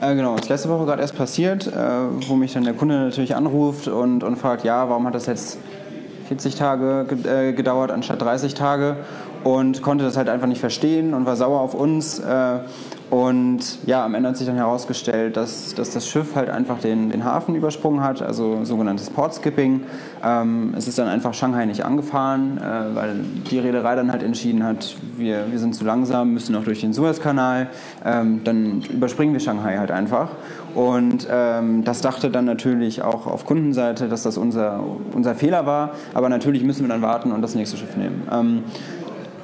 Äh, 0.00 0.14
genau, 0.14 0.34
das 0.36 0.42
ist 0.42 0.48
letzte 0.48 0.68
Woche 0.68 0.84
gerade 0.84 1.02
erst 1.02 1.16
passiert, 1.16 1.66
äh, 1.66 1.72
wo 2.28 2.36
mich 2.36 2.52
dann 2.52 2.62
der 2.62 2.74
Kunde 2.74 2.96
natürlich 2.98 3.34
anruft 3.34 3.88
und, 3.88 4.22
und 4.22 4.36
fragt, 4.36 4.62
ja, 4.62 4.88
warum 4.88 5.06
hat 5.06 5.14
das 5.14 5.26
jetzt 5.26 5.58
40 6.28 6.54
Tage 6.54 7.06
äh, 7.24 7.52
gedauert 7.52 7.90
anstatt 7.90 8.22
30 8.22 8.54
Tage 8.54 8.96
und 9.48 9.80
konnte 9.80 10.04
das 10.04 10.18
halt 10.18 10.28
einfach 10.28 10.46
nicht 10.46 10.60
verstehen 10.60 11.14
und 11.14 11.24
war 11.24 11.34
sauer 11.34 11.60
auf 11.60 11.72
uns. 11.72 12.18
Äh, 12.18 12.58
und 13.08 13.60
ja, 13.86 14.04
am 14.04 14.14
Ende 14.14 14.28
hat 14.28 14.36
sich 14.36 14.46
dann 14.46 14.56
herausgestellt, 14.56 15.38
dass, 15.38 15.74
dass 15.74 15.88
das 15.94 16.06
Schiff 16.06 16.36
halt 16.36 16.50
einfach 16.50 16.78
den, 16.80 17.08
den 17.08 17.24
Hafen 17.24 17.54
übersprungen 17.54 18.02
hat, 18.02 18.20
also 18.20 18.66
sogenanntes 18.66 19.08
Portskipping. 19.08 19.80
Ähm, 20.22 20.74
es 20.76 20.86
ist 20.86 20.98
dann 20.98 21.08
einfach 21.08 21.32
Shanghai 21.32 21.64
nicht 21.64 21.86
angefahren, 21.86 22.58
äh, 22.58 22.94
weil 22.94 23.20
die 23.50 23.58
Reederei 23.58 23.96
dann 23.96 24.12
halt 24.12 24.22
entschieden 24.22 24.62
hat, 24.62 24.96
wir, 25.16 25.50
wir 25.50 25.58
sind 25.58 25.74
zu 25.74 25.86
langsam, 25.86 26.34
müssen 26.34 26.52
noch 26.52 26.64
durch 26.64 26.82
den 26.82 26.92
Suezkanal. 26.92 27.68
Ähm, 28.04 28.42
dann 28.44 28.82
überspringen 28.82 29.32
wir 29.32 29.40
Shanghai 29.40 29.78
halt 29.78 29.90
einfach. 29.90 30.28
Und 30.74 31.26
ähm, 31.30 31.84
das 31.84 32.02
dachte 32.02 32.28
dann 32.28 32.44
natürlich 32.44 33.00
auch 33.00 33.26
auf 33.26 33.46
Kundenseite, 33.46 34.08
dass 34.08 34.24
das 34.24 34.36
unser, 34.36 34.84
unser 35.14 35.34
Fehler 35.34 35.64
war. 35.64 35.92
Aber 36.12 36.28
natürlich 36.28 36.62
müssen 36.62 36.82
wir 36.82 36.88
dann 36.88 37.00
warten 37.00 37.32
und 37.32 37.40
das 37.40 37.54
nächste 37.54 37.78
Schiff 37.78 37.96
nehmen. 37.96 38.24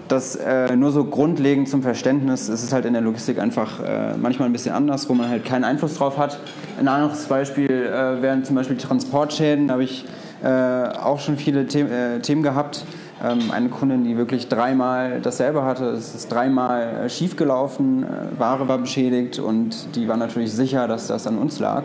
Das 0.09 0.37
äh, 0.37 0.77
nur 0.77 0.93
so 0.93 1.05
grundlegend 1.05 1.69
zum 1.69 1.83
Verständnis, 1.83 2.49
es 2.49 2.63
ist 2.63 2.73
halt 2.73 2.85
in 2.85 2.93
der 2.93 3.03
Logistik 3.03 3.39
einfach 3.39 3.81
äh, 3.81 4.17
manchmal 4.19 4.49
ein 4.49 4.53
bisschen 4.53 4.75
anders, 4.75 5.09
wo 5.09 5.15
man 5.15 5.29
halt 5.29 5.45
keinen 5.45 5.65
Einfluss 5.65 5.95
drauf 5.95 6.19
hat. 6.19 6.39
Ein 6.79 6.89
anderes 6.89 7.25
Beispiel 7.25 7.71
äh, 7.71 8.21
wären 8.21 8.45
zum 8.45 8.55
Beispiel 8.57 8.77
Transportschäden, 8.77 9.69
da 9.69 9.75
habe 9.75 9.85
ich 9.85 10.05
äh, 10.43 10.49
auch 10.49 11.21
schon 11.21 11.39
viele 11.39 11.69
The 11.69 11.81
äh, 11.81 12.19
Themen 12.21 12.43
gehabt. 12.43 12.85
Ähm, 13.25 13.51
eine 13.51 13.71
Kundin, 13.71 14.05
die 14.05 14.19
wirklich 14.19 14.49
dreimal 14.49 15.21
dasselbe 15.23 15.65
hatte, 15.65 15.87
es 15.87 16.15
ist 16.15 16.31
dreimal 16.31 17.05
äh, 17.05 17.09
schiefgelaufen, 17.09 18.05
Ware 18.37 18.69
war 18.69 18.79
beschädigt 18.79 19.39
und 19.39 19.97
die 19.97 20.07
war 20.07 20.19
natürlich 20.19 20.53
sicher, 20.53 20.87
dass 20.87 21.07
das 21.07 21.27
an 21.27 21.39
uns 21.39 21.61
lag. 21.61 21.85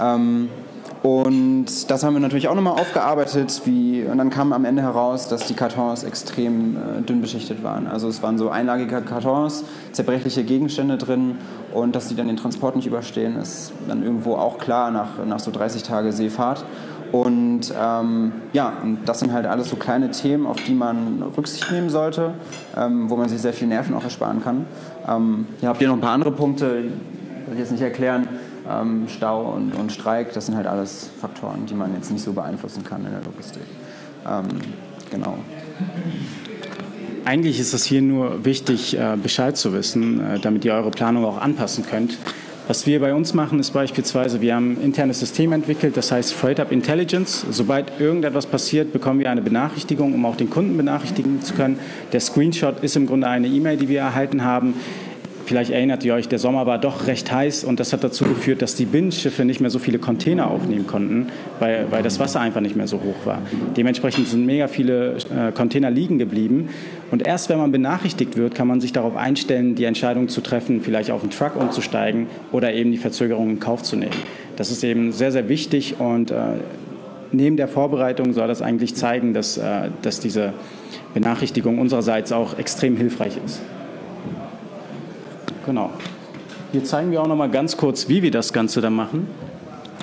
Ähm, 0.00 0.48
und 1.02 1.90
das 1.90 2.04
haben 2.04 2.12
wir 2.12 2.20
natürlich 2.20 2.48
auch 2.48 2.54
nochmal 2.54 2.74
aufgearbeitet. 2.74 3.62
Wie, 3.64 4.04
und 4.04 4.18
dann 4.18 4.28
kam 4.28 4.52
am 4.52 4.66
Ende 4.66 4.82
heraus, 4.82 5.28
dass 5.28 5.46
die 5.46 5.54
Kartons 5.54 6.04
extrem 6.04 6.76
äh, 6.76 7.00
dünn 7.00 7.22
beschichtet 7.22 7.62
waren. 7.62 7.86
Also 7.86 8.06
es 8.08 8.22
waren 8.22 8.36
so 8.36 8.50
einlagige 8.50 9.00
Kartons, 9.00 9.64
zerbrechliche 9.92 10.44
Gegenstände 10.44 10.98
drin 10.98 11.38
und 11.72 11.96
dass 11.96 12.08
die 12.08 12.16
dann 12.16 12.26
den 12.26 12.36
Transport 12.36 12.76
nicht 12.76 12.86
überstehen, 12.86 13.36
ist 13.36 13.72
dann 13.88 14.02
irgendwo 14.02 14.34
auch 14.34 14.58
klar 14.58 14.90
nach, 14.90 15.24
nach 15.26 15.40
so 15.40 15.50
30 15.50 15.82
Tage 15.84 16.12
Seefahrt. 16.12 16.66
Und 17.12 17.72
ähm, 17.80 18.32
ja, 18.52 18.74
und 18.82 18.98
das 19.06 19.20
sind 19.20 19.32
halt 19.32 19.46
alles 19.46 19.70
so 19.70 19.76
kleine 19.76 20.10
Themen, 20.10 20.46
auf 20.46 20.62
die 20.62 20.74
man 20.74 21.22
Rücksicht 21.36 21.72
nehmen 21.72 21.88
sollte, 21.88 22.34
ähm, 22.76 23.08
wo 23.08 23.16
man 23.16 23.28
sich 23.28 23.40
sehr 23.40 23.54
viel 23.54 23.68
Nerven 23.68 23.94
auch 23.94 24.04
ersparen 24.04 24.42
kann. 24.44 24.66
Ähm, 25.08 25.46
hier 25.60 25.70
habt 25.70 25.80
ihr 25.80 25.88
noch 25.88 25.96
ein 25.96 26.00
paar 26.00 26.12
andere 26.12 26.30
Punkte, 26.30 26.84
will 26.84 27.54
ich 27.54 27.58
jetzt 27.58 27.72
nicht 27.72 27.82
erklären 27.82 28.28
ähm, 28.68 29.06
Stau 29.08 29.52
und, 29.52 29.72
und, 29.74 29.92
Streik, 29.92 30.32
das 30.32 30.46
sind 30.46 30.56
halt 30.56 30.66
alles 30.66 31.10
Faktoren, 31.20 31.66
die 31.66 31.74
man 31.74 31.94
jetzt 31.94 32.10
nicht 32.10 32.22
so 32.22 32.32
beeinflussen 32.32 32.84
kann 32.84 33.04
in 33.04 33.12
der 33.12 33.22
Logistik. 33.22 33.62
Ähm, 34.26 34.48
genau. 35.10 35.38
Eigentlich 37.24 37.60
ist 37.60 37.74
es 37.74 37.84
hier 37.84 38.02
nur 38.02 38.44
wichtig, 38.44 38.96
äh, 38.96 39.16
Bescheid 39.22 39.56
zu 39.56 39.72
wissen, 39.72 40.20
äh, 40.20 40.38
damit 40.38 40.64
ihr 40.64 40.74
eure 40.74 40.90
Planung 40.90 41.24
auch 41.24 41.38
anpassen 41.40 41.84
könnt. 41.84 42.16
Was 42.70 42.86
wir 42.86 43.00
bei 43.00 43.12
uns 43.12 43.34
machen, 43.34 43.58
ist 43.58 43.72
beispielsweise, 43.72 44.40
wir 44.40 44.54
haben 44.54 44.74
ein 44.74 44.84
internes 44.84 45.18
System 45.18 45.50
entwickelt, 45.50 45.96
das 45.96 46.12
heißt 46.12 46.32
Freight 46.32 46.60
Up 46.60 46.70
Intelligence. 46.70 47.44
Sobald 47.50 47.98
irgendetwas 47.98 48.46
passiert, 48.46 48.92
bekommen 48.92 49.18
wir 49.18 49.28
eine 49.28 49.42
Benachrichtigung, 49.42 50.14
um 50.14 50.24
auch 50.24 50.36
den 50.36 50.50
Kunden 50.50 50.76
benachrichtigen 50.76 51.42
zu 51.42 51.54
können. 51.54 51.80
Der 52.12 52.20
Screenshot 52.20 52.84
ist 52.84 52.94
im 52.94 53.06
Grunde 53.06 53.26
eine 53.26 53.48
E-Mail, 53.48 53.76
die 53.76 53.88
wir 53.88 53.98
erhalten 53.98 54.44
haben. 54.44 54.74
Vielleicht 55.50 55.72
erinnert 55.72 56.04
ihr 56.04 56.14
euch, 56.14 56.28
der 56.28 56.38
Sommer 56.38 56.66
war 56.66 56.78
doch 56.78 57.08
recht 57.08 57.32
heiß 57.32 57.64
und 57.64 57.80
das 57.80 57.92
hat 57.92 58.04
dazu 58.04 58.22
geführt, 58.22 58.62
dass 58.62 58.76
die 58.76 58.84
Binnenschiffe 58.84 59.44
nicht 59.44 59.60
mehr 59.60 59.70
so 59.70 59.80
viele 59.80 59.98
Container 59.98 60.48
aufnehmen 60.48 60.86
konnten, 60.86 61.26
weil, 61.58 61.88
weil 61.90 62.04
das 62.04 62.20
Wasser 62.20 62.38
einfach 62.38 62.60
nicht 62.60 62.76
mehr 62.76 62.86
so 62.86 62.98
hoch 62.98 63.26
war. 63.26 63.42
Dementsprechend 63.76 64.28
sind 64.28 64.46
mega 64.46 64.68
viele 64.68 65.16
äh, 65.16 65.50
Container 65.50 65.90
liegen 65.90 66.20
geblieben. 66.20 66.68
Und 67.10 67.26
erst 67.26 67.48
wenn 67.48 67.58
man 67.58 67.72
benachrichtigt 67.72 68.36
wird, 68.36 68.54
kann 68.54 68.68
man 68.68 68.80
sich 68.80 68.92
darauf 68.92 69.16
einstellen, 69.16 69.74
die 69.74 69.82
Entscheidung 69.86 70.28
zu 70.28 70.40
treffen, 70.40 70.82
vielleicht 70.82 71.10
auf 71.10 71.22
den 71.22 71.30
Truck 71.30 71.56
umzusteigen 71.56 72.28
oder 72.52 72.72
eben 72.72 72.92
die 72.92 72.98
Verzögerung 72.98 73.50
in 73.50 73.58
Kauf 73.58 73.82
zu 73.82 73.96
nehmen. 73.96 74.14
Das 74.54 74.70
ist 74.70 74.84
eben 74.84 75.10
sehr, 75.10 75.32
sehr 75.32 75.48
wichtig 75.48 75.96
und 75.98 76.30
äh, 76.30 76.36
neben 77.32 77.56
der 77.56 77.66
Vorbereitung 77.66 78.34
soll 78.34 78.46
das 78.46 78.62
eigentlich 78.62 78.94
zeigen, 78.94 79.34
dass, 79.34 79.58
äh, 79.58 79.88
dass 80.02 80.20
diese 80.20 80.52
Benachrichtigung 81.12 81.80
unsererseits 81.80 82.30
auch 82.30 82.56
extrem 82.56 82.96
hilfreich 82.96 83.36
ist. 83.44 83.60
Genau. 85.70 85.90
Hier 86.72 86.82
zeigen 86.82 87.12
wir 87.12 87.22
auch 87.22 87.28
noch 87.28 87.36
mal 87.36 87.48
ganz 87.48 87.76
kurz, 87.76 88.08
wie 88.08 88.24
wir 88.24 88.32
das 88.32 88.52
Ganze 88.52 88.80
dann 88.80 88.92
machen. 88.92 89.28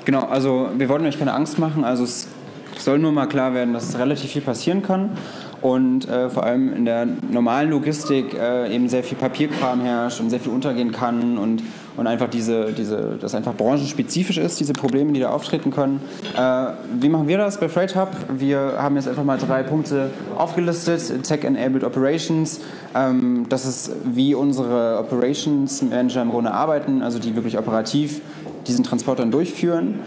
Genau, 0.06 0.22
also 0.22 0.70
wir 0.78 0.88
wollten 0.88 1.06
euch 1.06 1.20
keine 1.20 1.34
Angst 1.34 1.60
machen. 1.60 1.84
Also 1.84 2.06
es 2.06 2.30
soll 2.78 3.00
nur 3.00 3.12
mal 3.12 3.26
klar 3.26 3.54
werden, 3.54 3.74
dass 3.74 4.00
relativ 4.00 4.32
viel 4.32 4.42
passieren 4.42 4.82
kann 4.82 5.18
und 5.62 6.08
äh, 6.08 6.30
vor 6.30 6.44
allem 6.44 6.74
in 6.74 6.86
der 6.86 7.06
normalen 7.06 7.70
Logistik 7.72 8.34
äh, 8.34 8.74
eben 8.74 8.88
sehr 8.88 9.04
viel 9.04 9.18
Papierkram 9.18 9.82
herrscht 9.82 10.22
und 10.22 10.30
sehr 10.30 10.40
viel 10.40 10.54
untergehen 10.54 10.94
kann 10.94 11.38
und, 11.38 11.64
und 11.98 12.08
einfach 12.08 12.30
diese, 12.30 12.72
diese, 12.72 13.18
das 13.20 13.36
einfach 13.36 13.56
branchenspezifisch 13.56 14.38
ist, 14.38 14.60
diese 14.60 14.74
Probleme, 14.74 15.14
die 15.14 15.20
da 15.20 15.32
auftreten 15.32 15.72
können. 15.72 16.00
Äh, 16.38 16.68
wie 17.00 17.10
machen 17.10 17.28
wir 17.28 17.38
das 17.38 17.60
bei 17.60 17.68
Freight 17.68 17.96
Hub? 17.96 18.10
Wir 18.38 18.76
haben 18.78 18.96
jetzt 18.96 19.08
einfach 19.08 19.24
mal 19.24 19.38
drei 19.38 19.64
Punkte 19.64 20.12
aufgelistet. 20.38 21.24
Tech-Enabled 21.24 21.84
Operations, 21.84 22.62
ähm, 22.96 23.48
das 23.50 23.66
ist 23.66 23.92
wie 24.06 24.36
unsere 24.36 25.00
Operations 25.00 25.82
Manager 25.82 26.22
im 26.22 26.30
Grunde 26.30 26.52
arbeiten, 26.52 27.02
also 27.02 27.20
die 27.20 27.36
wirklich 27.36 27.58
operativ 27.58 28.22
diesen 28.68 28.84
Transport 28.84 29.18
durchführen. 29.34 30.00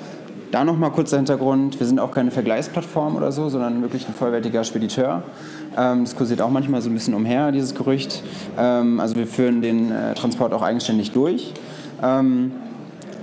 Da 0.50 0.64
nochmal 0.64 0.90
kurzer 0.90 1.16
Hintergrund, 1.16 1.78
wir 1.78 1.86
sind 1.86 2.00
auch 2.00 2.10
keine 2.10 2.32
Vergleichsplattform 2.32 3.14
oder 3.14 3.30
so, 3.30 3.48
sondern 3.48 3.82
wirklich 3.82 4.08
ein 4.08 4.14
vollwertiger 4.14 4.64
Spediteur. 4.64 5.22
Ähm, 5.76 6.04
das 6.04 6.16
kursiert 6.16 6.42
auch 6.42 6.50
manchmal 6.50 6.82
so 6.82 6.90
ein 6.90 6.94
bisschen 6.94 7.14
umher, 7.14 7.52
dieses 7.52 7.74
Gerücht. 7.74 8.24
Ähm, 8.58 8.98
also 8.98 9.14
wir 9.14 9.28
führen 9.28 9.62
den 9.62 9.92
äh, 9.92 10.14
Transport 10.14 10.52
auch 10.52 10.62
eigenständig 10.62 11.12
durch. 11.12 11.54
Ähm, 12.02 12.52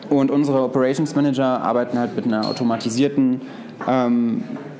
und 0.10 0.32
unsere 0.32 0.63
Operations 0.63 1.16
Manager 1.16 1.62
arbeiten 1.62 2.00
halt 2.00 2.16
mit 2.16 2.26
einer 2.26 2.48
automatisierten 2.48 3.42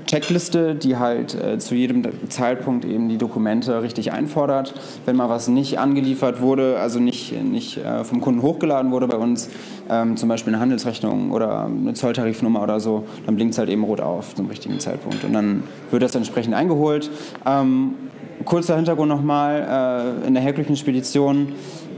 Checkliste, 0.08 0.74
die 0.74 0.96
halt 0.98 1.36
äh, 1.36 1.60
zu 1.60 1.76
jedem 1.76 2.04
Zeitpunkt 2.30 2.86
eben 2.86 3.10
die 3.10 3.18
Dokumente 3.18 3.82
richtig 3.84 4.14
einfordert. 4.14 4.74
Wenn 5.06 5.18
mal 5.18 5.30
was 5.30 5.50
nicht 5.50 5.80
angeliefert 5.80 6.42
wurde, 6.42 6.80
also 6.80 7.00
nicht, 7.00 7.34
nicht 7.44 7.78
äh, 7.78 8.04
vom 8.06 8.22
Kunden 8.22 8.42
hochgeladen 8.42 8.92
wurde 8.92 9.08
bei 9.08 9.18
uns, 9.18 9.50
ähm, 9.90 10.16
zum 10.16 10.30
Beispiel 10.30 10.54
eine 10.54 10.62
Handelsrechnung 10.62 11.32
oder 11.32 11.66
eine 11.66 11.94
Zolltarifnummer 11.94 12.64
oder 12.64 12.80
so, 12.80 13.04
dann 13.26 13.36
blinkt 13.36 13.54
es 13.54 13.60
halt 13.60 13.70
eben 13.70 13.84
rot 13.84 14.00
auf 14.00 14.34
zum 14.34 14.48
richtigen 14.48 14.80
Zeitpunkt. 14.80 15.24
Und 15.26 15.34
dann 15.34 15.64
wird 15.92 16.02
das 16.02 16.16
entsprechend 16.16 16.54
eingeholt. 16.54 17.12
Ähm, 17.46 17.96
kurzer 18.46 18.78
Hintergrund 18.78 19.10
nochmal, 19.10 20.16
äh, 20.24 20.28
in 20.28 20.34
der 20.34 20.44
herkömmlichen 20.44 20.78
Spedition 20.78 21.50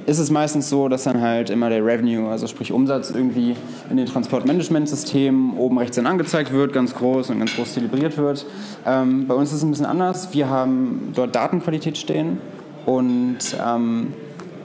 ist 0.10 0.18
es 0.18 0.32
meistens 0.32 0.70
so, 0.70 0.88
dass 0.88 1.04
dann 1.04 1.22
halt 1.22 1.52
immer 1.52 1.70
der 1.70 1.86
Revenue, 1.86 2.28
also 2.30 2.48
sprich 2.48 2.72
Umsatz, 2.72 3.12
irgendwie 3.12 3.56
in 3.92 3.98
den 3.98 4.08
Transportmanagementsystemen 4.08 5.56
oben 5.56 5.78
rechts 5.78 5.98
dann 5.98 6.08
angezeigt 6.08 6.52
wird, 6.52 6.74
ganz 6.74 6.96
groß 6.96 7.30
und 7.30 7.38
ganz 7.38 7.56
groß 7.56 7.76
zelebriert 7.76 8.18
wird. 8.18 8.48
Ähm, 8.88 9.28
bei 9.28 9.36
uns 9.36 9.50
ist 9.50 9.58
es 9.58 9.64
ein 9.64 9.70
bisschen 9.70 9.86
anders. 9.86 10.34
Wir 10.34 10.50
haben 10.50 11.12
dort 11.14 11.36
Datenqualität 11.36 11.96
stehen 11.96 12.40
und 12.88 13.38
ähm, 13.64 14.14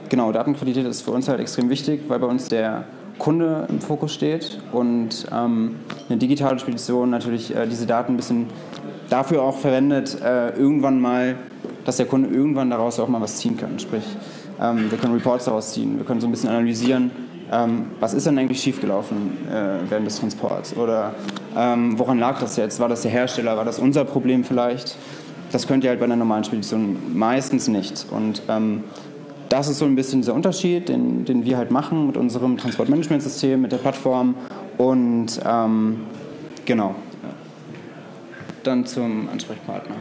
genau, 0.09 0.31
Datenqualität 0.31 0.87
ist 0.87 1.03
für 1.03 1.11
uns 1.11 1.27
halt 1.27 1.39
extrem 1.39 1.69
wichtig, 1.69 2.01
weil 2.07 2.17
bei 2.17 2.27
uns 2.27 2.47
der 2.47 2.85
Kunde 3.19 3.67
im 3.69 3.81
Fokus 3.81 4.13
steht 4.15 4.59
und 4.71 5.27
ähm, 5.31 5.75
eine 6.09 6.17
digitale 6.17 6.57
Spedition 6.57 7.11
natürlich 7.11 7.55
äh, 7.55 7.67
diese 7.67 7.85
Daten 7.85 8.13
ein 8.13 8.17
bisschen 8.17 8.47
dafür 9.11 9.43
auch 9.43 9.57
verwendet, 9.57 10.17
äh, 10.23 10.57
irgendwann 10.57 10.99
mal, 10.99 11.35
dass 11.85 11.97
der 11.97 12.07
Kunde 12.07 12.29
irgendwann 12.29 12.71
daraus 12.71 12.99
auch 12.99 13.07
mal 13.07 13.21
was 13.21 13.37
ziehen 13.37 13.57
kann. 13.57 13.77
Sprich, 13.77 14.03
ähm, 14.61 14.89
wir 14.89 14.97
können 14.97 15.13
Reports 15.13 15.45
daraus 15.45 15.73
ziehen, 15.73 15.97
wir 15.97 16.05
können 16.05 16.21
so 16.21 16.27
ein 16.27 16.31
bisschen 16.31 16.49
analysieren, 16.49 17.11
ähm, 17.51 17.91
was 17.99 18.13
ist 18.13 18.25
denn 18.25 18.37
eigentlich 18.39 18.61
schiefgelaufen 18.61 19.37
äh, 19.49 19.89
während 19.89 20.07
des 20.07 20.19
Transports 20.19 20.75
oder 20.75 21.13
ähm, 21.55 21.97
woran 21.97 22.19
lag 22.19 22.39
das 22.39 22.55
jetzt? 22.57 22.79
War 22.79 22.89
das 22.89 23.03
der 23.03 23.11
Hersteller? 23.11 23.55
War 23.55 23.65
das 23.65 23.79
unser 23.79 24.03
Problem 24.03 24.43
vielleicht? 24.43 24.97
Das 25.51 25.67
könnt 25.67 25.83
ihr 25.83 25.91
halt 25.91 25.99
bei 25.99 26.05
einer 26.05 26.15
normalen 26.15 26.43
Spedition 26.43 26.97
meistens 27.13 27.67
nicht. 27.67 28.07
Und 28.09 28.41
ähm, 28.49 28.83
das 29.49 29.67
ist 29.69 29.77
so 29.77 29.85
ein 29.85 29.95
bisschen 29.95 30.21
dieser 30.21 30.33
Unterschied, 30.33 30.89
den, 30.89 31.23
den 31.23 31.45
wir 31.45 31.57
halt 31.57 31.71
machen 31.71 32.07
mit 32.07 32.17
unserem 32.17 32.57
Transportmanagementsystem, 32.57 33.61
mit 33.61 33.71
der 33.71 33.77
Plattform 33.77 34.35
und 34.77 35.39
ähm, 35.45 36.01
genau. 36.65 36.95
Dann 38.63 38.85
zum 38.85 39.29
Ansprechpartner. 39.29 39.95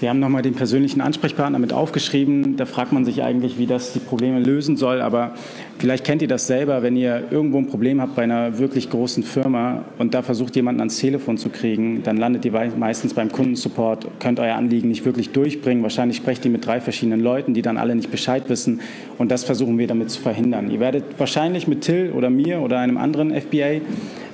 Wir 0.00 0.08
haben 0.08 0.18
nochmal 0.18 0.40
den 0.40 0.54
persönlichen 0.54 1.02
Ansprechpartner 1.02 1.58
mit 1.58 1.74
aufgeschrieben. 1.74 2.56
Da 2.56 2.64
fragt 2.64 2.90
man 2.90 3.04
sich 3.04 3.22
eigentlich, 3.22 3.58
wie 3.58 3.66
das 3.66 3.92
die 3.92 3.98
Probleme 3.98 4.40
lösen 4.40 4.78
soll. 4.78 5.02
Aber 5.02 5.34
vielleicht 5.80 6.04
kennt 6.04 6.20
ihr 6.20 6.28
das 6.28 6.46
selber, 6.46 6.82
wenn 6.82 6.94
ihr 6.94 7.24
irgendwo 7.30 7.58
ein 7.58 7.66
Problem 7.66 8.00
habt 8.00 8.14
bei 8.14 8.22
einer 8.22 8.58
wirklich 8.58 8.90
großen 8.90 9.22
Firma 9.22 9.84
und 9.98 10.12
da 10.12 10.20
versucht 10.22 10.54
jemanden 10.54 10.80
ans 10.80 10.98
Telefon 10.98 11.38
zu 11.38 11.48
kriegen, 11.48 12.02
dann 12.02 12.18
landet 12.18 12.44
ihr 12.44 12.52
meistens 12.52 13.14
beim 13.14 13.32
Kundensupport, 13.32 14.06
könnt 14.20 14.40
euer 14.40 14.56
Anliegen 14.56 14.88
nicht 14.88 15.06
wirklich 15.06 15.30
durchbringen. 15.30 15.82
Wahrscheinlich 15.82 16.18
sprecht 16.18 16.44
ihr 16.44 16.50
mit 16.50 16.66
drei 16.66 16.80
verschiedenen 16.80 17.20
Leuten, 17.20 17.54
die 17.54 17.62
dann 17.62 17.78
alle 17.78 17.94
nicht 17.94 18.10
Bescheid 18.10 18.48
wissen. 18.48 18.80
Und 19.16 19.30
das 19.30 19.44
versuchen 19.44 19.78
wir 19.78 19.86
damit 19.86 20.10
zu 20.10 20.20
verhindern. 20.20 20.70
Ihr 20.70 20.80
werdet 20.80 21.04
wahrscheinlich 21.18 21.66
mit 21.66 21.80
Till 21.80 22.12
oder 22.14 22.28
mir 22.28 22.60
oder 22.60 22.78
einem 22.78 22.98
anderen 22.98 23.32
FBA 23.34 23.80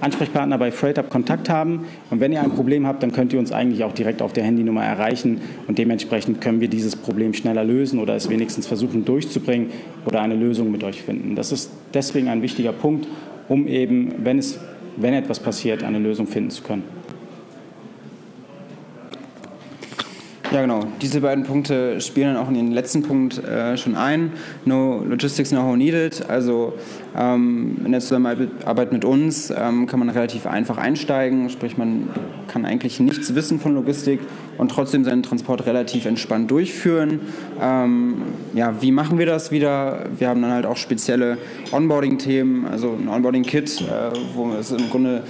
Ansprechpartner 0.00 0.58
bei 0.58 0.70
FreightUp 0.72 1.08
Kontakt 1.10 1.48
haben. 1.48 1.86
Und 2.10 2.20
wenn 2.20 2.32
ihr 2.32 2.42
ein 2.42 2.52
Problem 2.52 2.86
habt, 2.86 3.02
dann 3.02 3.12
könnt 3.12 3.32
ihr 3.32 3.38
uns 3.38 3.52
eigentlich 3.52 3.84
auch 3.84 3.92
direkt 3.92 4.20
auf 4.20 4.32
der 4.32 4.44
Handynummer 4.44 4.84
erreichen. 4.84 5.40
Und 5.66 5.78
dementsprechend 5.78 6.40
können 6.40 6.60
wir 6.60 6.68
dieses 6.68 6.96
Problem 6.96 7.34
schneller 7.34 7.64
lösen 7.64 7.98
oder 7.98 8.14
es 8.14 8.28
wenigstens 8.28 8.66
versuchen 8.66 9.04
durchzubringen 9.04 9.70
oder 10.04 10.20
eine 10.20 10.34
Lösung 10.34 10.70
mit 10.70 10.84
euch 10.84 11.02
finden. 11.02 11.34
Das 11.36 11.52
ist 11.52 11.70
deswegen 11.94 12.28
ein 12.28 12.42
wichtiger 12.42 12.72
Punkt, 12.72 13.06
um 13.48 13.68
eben, 13.68 14.24
wenn, 14.24 14.38
es, 14.38 14.58
wenn 14.96 15.14
etwas 15.14 15.38
passiert, 15.38 15.84
eine 15.84 15.98
Lösung 15.98 16.26
finden 16.26 16.50
zu 16.50 16.62
können. 16.62 16.84
Ja, 20.52 20.62
genau. 20.62 20.84
Diese 21.02 21.20
beiden 21.20 21.44
Punkte 21.44 22.00
spielen 22.00 22.34
dann 22.34 22.42
auch 22.42 22.48
in 22.48 22.54
den 22.54 22.72
letzten 22.72 23.02
Punkt 23.02 23.36
äh, 23.44 23.76
schon 23.76 23.96
ein. 23.96 24.32
No 24.64 25.02
Logistics 25.04 25.50
Know-how 25.50 25.76
needed. 25.76 26.30
Also 26.30 26.74
in 27.18 27.92
der 27.92 28.00
Zusammenarbeit 28.00 28.92
mit 28.92 29.06
uns 29.06 29.50
ähm, 29.50 29.86
kann 29.86 30.00
man 30.00 30.10
relativ 30.10 30.46
einfach 30.46 30.76
einsteigen. 30.76 31.48
Sprich, 31.48 31.78
man 31.78 32.10
kann 32.46 32.66
eigentlich 32.66 33.00
nichts 33.00 33.34
wissen 33.34 33.58
von 33.58 33.74
Logistik 33.74 34.20
und 34.58 34.70
trotzdem 34.70 35.02
seinen 35.02 35.22
Transport 35.22 35.64
relativ 35.64 36.04
entspannt 36.04 36.50
durchführen. 36.50 37.20
Ähm, 37.58 38.16
ja, 38.52 38.82
wie 38.82 38.92
machen 38.92 39.18
wir 39.18 39.24
das 39.24 39.50
wieder? 39.50 40.04
Wir 40.18 40.28
haben 40.28 40.42
dann 40.42 40.50
halt 40.50 40.66
auch 40.66 40.76
spezielle 40.76 41.38
Onboarding-Themen, 41.72 42.66
also 42.66 42.98
ein 43.00 43.08
Onboarding-Kit, 43.08 43.80
äh, 43.80 43.84
wo 44.34 44.52
es 44.52 44.70
im 44.72 44.90
Grunde 44.90 45.22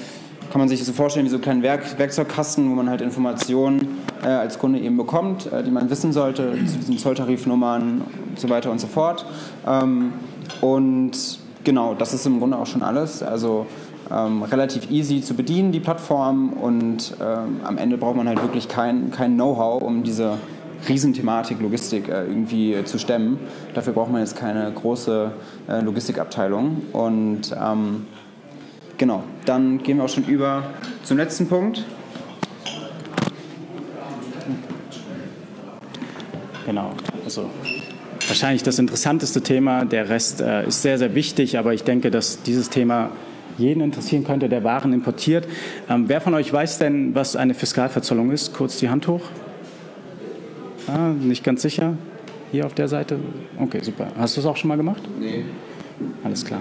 kann 0.51 0.61
man 0.61 0.69
sich 0.69 0.85
so 0.85 0.93
vorstellen 0.93 1.27
wie 1.27 1.31
so 1.31 1.37
einen 1.37 1.43
kleinen 1.43 1.63
Werk 1.63 1.99
Werkzeugkasten, 1.99 2.71
wo 2.71 2.75
man 2.75 2.89
halt 2.89 3.01
Informationen 3.01 3.99
äh, 4.25 4.29
als 4.29 4.59
Kunde 4.59 4.81
eben 4.81 4.97
bekommt, 4.97 5.53
äh, 5.53 5.63
die 5.63 5.71
man 5.71 5.89
wissen 5.91 6.13
sollte 6.13 6.53
zu 6.67 6.79
diesen 6.79 6.99
Zolltarifnummern 6.99 8.03
und 8.31 8.41
so 8.41 8.49
weiter 8.49 8.71
und 8.71 8.81
so 8.81 8.87
fort. 8.87 9.27
Ähm, 9.67 10.13
und 10.61 11.46
genau, 11.67 11.93
das 11.93 12.15
ist 12.15 12.25
im 12.25 12.39
Grunde 12.39 12.57
auch 12.57 12.65
schon 12.65 12.83
alles. 12.83 13.23
Also 13.23 13.67
ähm, 14.11 14.43
relativ 14.43 14.91
easy 14.91 15.21
zu 15.21 15.35
bedienen, 15.35 15.73
die 15.73 15.81
Plattform. 15.81 16.55
Und 16.55 17.15
ähm, 17.21 17.61
am 17.63 17.77
Ende 17.77 17.99
braucht 17.99 18.17
man 18.17 18.27
halt 18.27 18.41
wirklich 18.41 18.69
kein, 18.69 19.11
kein 19.11 19.35
Know-how, 19.35 19.83
um 19.83 20.03
diese 20.03 20.39
Riesenthematik 20.89 21.61
Logistik 21.61 22.09
äh, 22.09 22.25
irgendwie 22.25 22.83
zu 22.85 22.99
stemmen. 22.99 23.39
Dafür 23.75 23.93
braucht 23.93 24.11
man 24.11 24.23
jetzt 24.23 24.37
keine 24.37 24.73
große 24.73 25.31
äh, 25.69 25.81
Logistikabteilung. 25.83 26.83
Und 26.95 27.55
ähm, 27.61 28.07
Genau, 28.99 29.25
dann 29.45 29.83
gehen 29.83 29.99
wir 29.99 30.05
auch 30.05 30.09
schon 30.09 30.25
über 30.25 30.63
zum 31.03 31.19
letzten 31.19 31.47
Punkt. 31.47 31.85
Genau, 36.65 36.93
also 37.23 37.51
wahrscheinlich 38.29 38.63
das 38.63 38.79
interessanteste 38.79 39.41
Thema. 39.41 39.85
Der 39.85 40.09
Rest 40.09 40.41
äh, 40.41 40.67
ist 40.67 40.83
sehr, 40.83 40.99
sehr 40.99 41.15
wichtig, 41.15 41.59
aber 41.59 41.75
ich 41.75 41.85
denke, 41.85 42.11
dass 42.11 42.43
dieses 42.43 42.71
Thema 42.71 43.11
jeden 43.59 43.81
interessieren 43.81 44.25
könnte, 44.25 44.49
der 44.49 44.65
Waren 44.65 44.93
importiert. 44.93 45.47
Ähm, 45.89 46.05
wer 46.09 46.21
von 46.21 46.35
euch 46.35 46.53
weiß 46.53 46.79
denn, 46.79 47.15
was 47.15 47.37
eine 47.37 47.55
Fiskalverzollung 47.55 48.31
ist? 48.31 48.53
Kurz 48.53 48.79
die 48.79 48.89
Hand 48.89 49.09
hoch. 49.09 49.23
Ah, 50.87 51.09
nicht 51.09 51.43
ganz 51.43 51.63
sicher. 51.63 51.95
Hier 52.53 52.67
auf 52.67 52.75
der 52.75 52.89
Seite. 52.89 53.19
Okay, 53.59 53.81
super. 53.83 54.09
Hast 54.17 54.37
du 54.37 54.41
es 54.41 54.47
auch 54.47 54.57
schon 54.57 54.69
mal 54.69 54.77
gemacht? 54.77 55.03
Nee. 55.19 55.45
Alles 56.23 56.45
klar. 56.45 56.61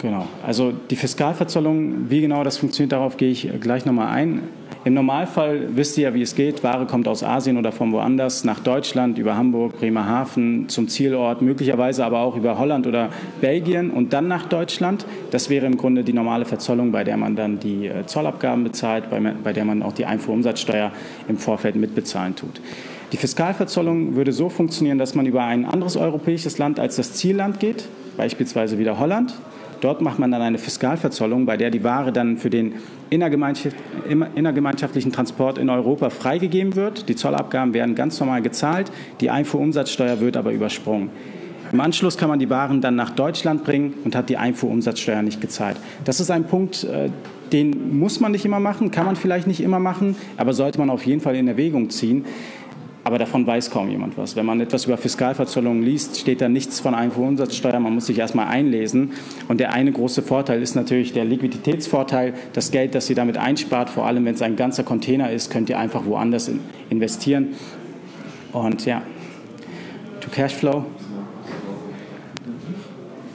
Genau. 0.00 0.26
Also 0.46 0.72
die 0.72 0.96
Fiskalverzollung, 0.96 2.08
wie 2.08 2.20
genau 2.20 2.44
das 2.44 2.58
funktioniert, 2.58 2.92
darauf 2.92 3.16
gehe 3.16 3.30
ich 3.30 3.48
gleich 3.60 3.84
nochmal 3.84 4.08
ein. 4.08 4.42
Im 4.84 4.94
Normalfall 4.94 5.76
wisst 5.76 5.98
ihr 5.98 6.04
ja, 6.04 6.14
wie 6.14 6.22
es 6.22 6.36
geht. 6.36 6.62
Ware 6.62 6.86
kommt 6.86 7.08
aus 7.08 7.24
Asien 7.24 7.58
oder 7.58 7.72
von 7.72 7.92
woanders 7.92 8.44
nach 8.44 8.60
Deutschland, 8.60 9.18
über 9.18 9.36
Hamburg, 9.36 9.78
Bremerhaven 9.78 10.68
zum 10.68 10.88
Zielort, 10.88 11.42
möglicherweise 11.42 12.04
aber 12.04 12.20
auch 12.20 12.36
über 12.36 12.58
Holland 12.58 12.86
oder 12.86 13.10
Belgien 13.40 13.90
und 13.90 14.12
dann 14.12 14.28
nach 14.28 14.46
Deutschland. 14.46 15.04
Das 15.32 15.50
wäre 15.50 15.66
im 15.66 15.76
Grunde 15.76 16.04
die 16.04 16.12
normale 16.12 16.44
Verzollung, 16.44 16.92
bei 16.92 17.02
der 17.02 17.16
man 17.16 17.34
dann 17.34 17.58
die 17.58 17.88
äh, 17.88 18.06
Zollabgaben 18.06 18.62
bezahlt, 18.62 19.04
bei 19.42 19.52
der 19.52 19.64
man 19.64 19.82
auch 19.82 19.92
die 19.92 20.06
Einfuhrumsatzsteuer 20.06 20.92
im 21.28 21.38
Vorfeld 21.38 21.74
mitbezahlen 21.74 22.36
tut. 22.36 22.60
Die 23.10 23.16
Fiskalverzollung 23.16 24.14
würde 24.14 24.32
so 24.32 24.48
funktionieren, 24.48 24.98
dass 24.98 25.14
man 25.14 25.26
über 25.26 25.42
ein 25.42 25.64
anderes 25.64 25.96
europäisches 25.96 26.58
Land 26.58 26.78
als 26.78 26.96
das 26.96 27.14
Zielland 27.14 27.58
geht, 27.58 27.88
beispielsweise 28.16 28.78
wieder 28.78 28.98
Holland. 28.98 29.34
Dort 29.80 30.02
macht 30.02 30.18
man 30.18 30.30
dann 30.30 30.42
eine 30.42 30.58
Fiskalverzollung, 30.58 31.46
bei 31.46 31.56
der 31.56 31.70
die 31.70 31.84
Ware 31.84 32.12
dann 32.12 32.36
für 32.36 32.50
den 32.50 32.74
innergemeinschaftlichen 33.10 35.12
Transport 35.12 35.58
in 35.58 35.70
Europa 35.70 36.10
freigegeben 36.10 36.76
wird. 36.76 37.08
Die 37.08 37.16
Zollabgaben 37.16 37.74
werden 37.74 37.94
ganz 37.94 38.18
normal 38.20 38.42
gezahlt, 38.42 38.90
die 39.20 39.30
Einfuhrumsatzsteuer 39.30 40.20
wird 40.20 40.36
aber 40.36 40.52
übersprungen. 40.52 41.10
Im 41.72 41.80
Anschluss 41.80 42.16
kann 42.16 42.30
man 42.30 42.38
die 42.38 42.48
Waren 42.48 42.80
dann 42.80 42.96
nach 42.96 43.10
Deutschland 43.10 43.62
bringen 43.62 43.94
und 44.04 44.16
hat 44.16 44.30
die 44.30 44.38
Einfuhrumsatzsteuer 44.38 45.22
nicht 45.22 45.40
gezahlt. 45.40 45.76
Das 46.04 46.18
ist 46.18 46.30
ein 46.30 46.44
Punkt, 46.44 46.84
äh, 46.84 47.10
den 47.52 47.98
muss 47.98 48.20
man 48.20 48.32
nicht 48.32 48.44
immer 48.44 48.60
machen, 48.60 48.90
kann 48.90 49.06
man 49.06 49.16
vielleicht 49.16 49.46
nicht 49.46 49.60
immer 49.60 49.78
machen, 49.78 50.16
aber 50.36 50.52
sollte 50.52 50.78
man 50.78 50.90
auf 50.90 51.06
jeden 51.06 51.20
Fall 51.20 51.36
in 51.36 51.48
Erwägung 51.48 51.90
ziehen. 51.90 52.24
Aber 53.08 53.16
davon 53.16 53.46
weiß 53.46 53.70
kaum 53.70 53.88
jemand 53.88 54.18
was. 54.18 54.36
Wenn 54.36 54.44
man 54.44 54.60
etwas 54.60 54.84
über 54.84 54.98
Fiskalverzollungen 54.98 55.82
liest, 55.82 56.18
steht 56.18 56.42
da 56.42 56.50
nichts 56.50 56.78
von 56.78 56.94
Einfuhrumsatzsteuer. 56.94 57.80
Man 57.80 57.94
muss 57.94 58.04
sich 58.04 58.18
erstmal 58.18 58.48
einlesen. 58.48 59.12
Und 59.48 59.60
der 59.60 59.72
eine 59.72 59.92
große 59.92 60.20
Vorteil 60.20 60.60
ist 60.60 60.76
natürlich 60.76 61.14
der 61.14 61.24
Liquiditätsvorteil. 61.24 62.34
Das 62.52 62.70
Geld, 62.70 62.94
das 62.94 63.06
Sie 63.06 63.14
damit 63.14 63.38
einspart, 63.38 63.88
vor 63.88 64.04
allem 64.04 64.26
wenn 64.26 64.34
es 64.34 64.42
ein 64.42 64.56
ganzer 64.56 64.82
Container 64.82 65.32
ist, 65.32 65.50
könnt 65.50 65.70
ihr 65.70 65.78
einfach 65.78 66.04
woanders 66.04 66.50
investieren. 66.90 67.54
Und 68.52 68.84
ja, 68.84 69.00
to 70.20 70.28
Cashflow. 70.30 70.84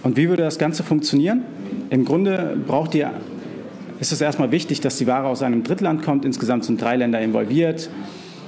Und 0.04 0.18
wie 0.18 0.30
würde 0.30 0.44
das 0.44 0.60
Ganze 0.60 0.84
funktionieren? 0.84 1.46
Im 1.90 2.06
Grunde 2.06 2.60
braucht 2.68 2.94
ihr, 2.94 3.10
ist 4.00 4.12
es 4.12 4.22
erstmal 4.22 4.52
wichtig, 4.52 4.82
dass 4.82 4.98
die 4.98 5.08
Ware 5.08 5.26
aus 5.26 5.42
einem 5.42 5.64
Drittland 5.64 6.04
kommt. 6.04 6.26
Insgesamt 6.26 6.64
sind 6.64 6.80
drei 6.80 6.96
Länder 6.96 7.20
involviert. 7.22 7.90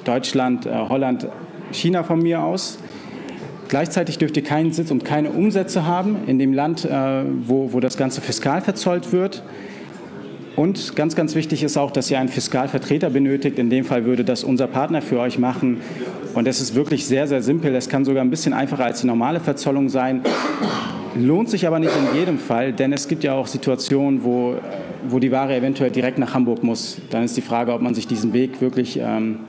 Deutschland, 0.05 0.65
äh, 0.65 0.71
Holland, 0.71 1.27
China 1.71 2.03
von 2.03 2.19
mir 2.19 2.41
aus. 2.41 2.79
Gleichzeitig 3.67 4.17
dürft 4.17 4.37
ihr 4.37 4.43
keinen 4.43 4.71
Sitz 4.71 4.91
und 4.91 5.03
keine 5.03 5.31
Umsätze 5.31 5.85
haben 5.85 6.17
in 6.27 6.39
dem 6.39 6.53
Land, 6.53 6.85
äh, 6.85 7.23
wo, 7.45 7.73
wo 7.73 7.79
das 7.79 7.97
Ganze 7.97 8.21
fiskal 8.21 8.61
verzollt 8.61 9.11
wird. 9.11 9.43
Und 10.55 10.95
ganz, 10.95 11.15
ganz 11.15 11.35
wichtig 11.35 11.63
ist 11.63 11.75
auch, 11.75 11.91
dass 11.91 12.09
ihr 12.09 12.19
einen 12.19 12.29
Fiskalvertreter 12.29 13.09
benötigt. 13.09 13.59
In 13.59 13.69
dem 13.69 13.83
Fall 13.83 14.05
würde 14.05 14.23
das 14.23 14.43
unser 14.43 14.67
Partner 14.67 15.01
für 15.01 15.19
euch 15.19 15.37
machen. 15.37 15.81
Und 16.33 16.47
es 16.47 16.61
ist 16.61 16.75
wirklich 16.75 17.05
sehr, 17.05 17.27
sehr 17.27 17.41
simpel. 17.41 17.75
Es 17.75 17.89
kann 17.89 18.05
sogar 18.05 18.23
ein 18.23 18.29
bisschen 18.29 18.53
einfacher 18.53 18.85
als 18.85 19.01
die 19.01 19.07
normale 19.07 19.39
Verzollung 19.39 19.89
sein. 19.89 20.21
Lohnt 21.15 21.49
sich 21.49 21.67
aber 21.67 21.79
nicht 21.79 21.91
in 21.95 22.19
jedem 22.19 22.37
Fall, 22.37 22.71
denn 22.71 22.93
es 22.93 23.07
gibt 23.07 23.23
ja 23.23 23.33
auch 23.33 23.47
Situationen, 23.47 24.23
wo, 24.23 24.55
wo 25.07 25.19
die 25.19 25.31
Ware 25.31 25.55
eventuell 25.55 25.91
direkt 25.91 26.19
nach 26.19 26.33
Hamburg 26.33 26.63
muss. 26.63 26.97
Dann 27.09 27.23
ist 27.23 27.35
die 27.35 27.41
Frage, 27.41 27.73
ob 27.73 27.81
man 27.81 27.93
sich 27.93 28.07
diesen 28.07 28.31
Weg 28.33 28.61
wirklich 28.61 28.99
ähm, 29.01 29.39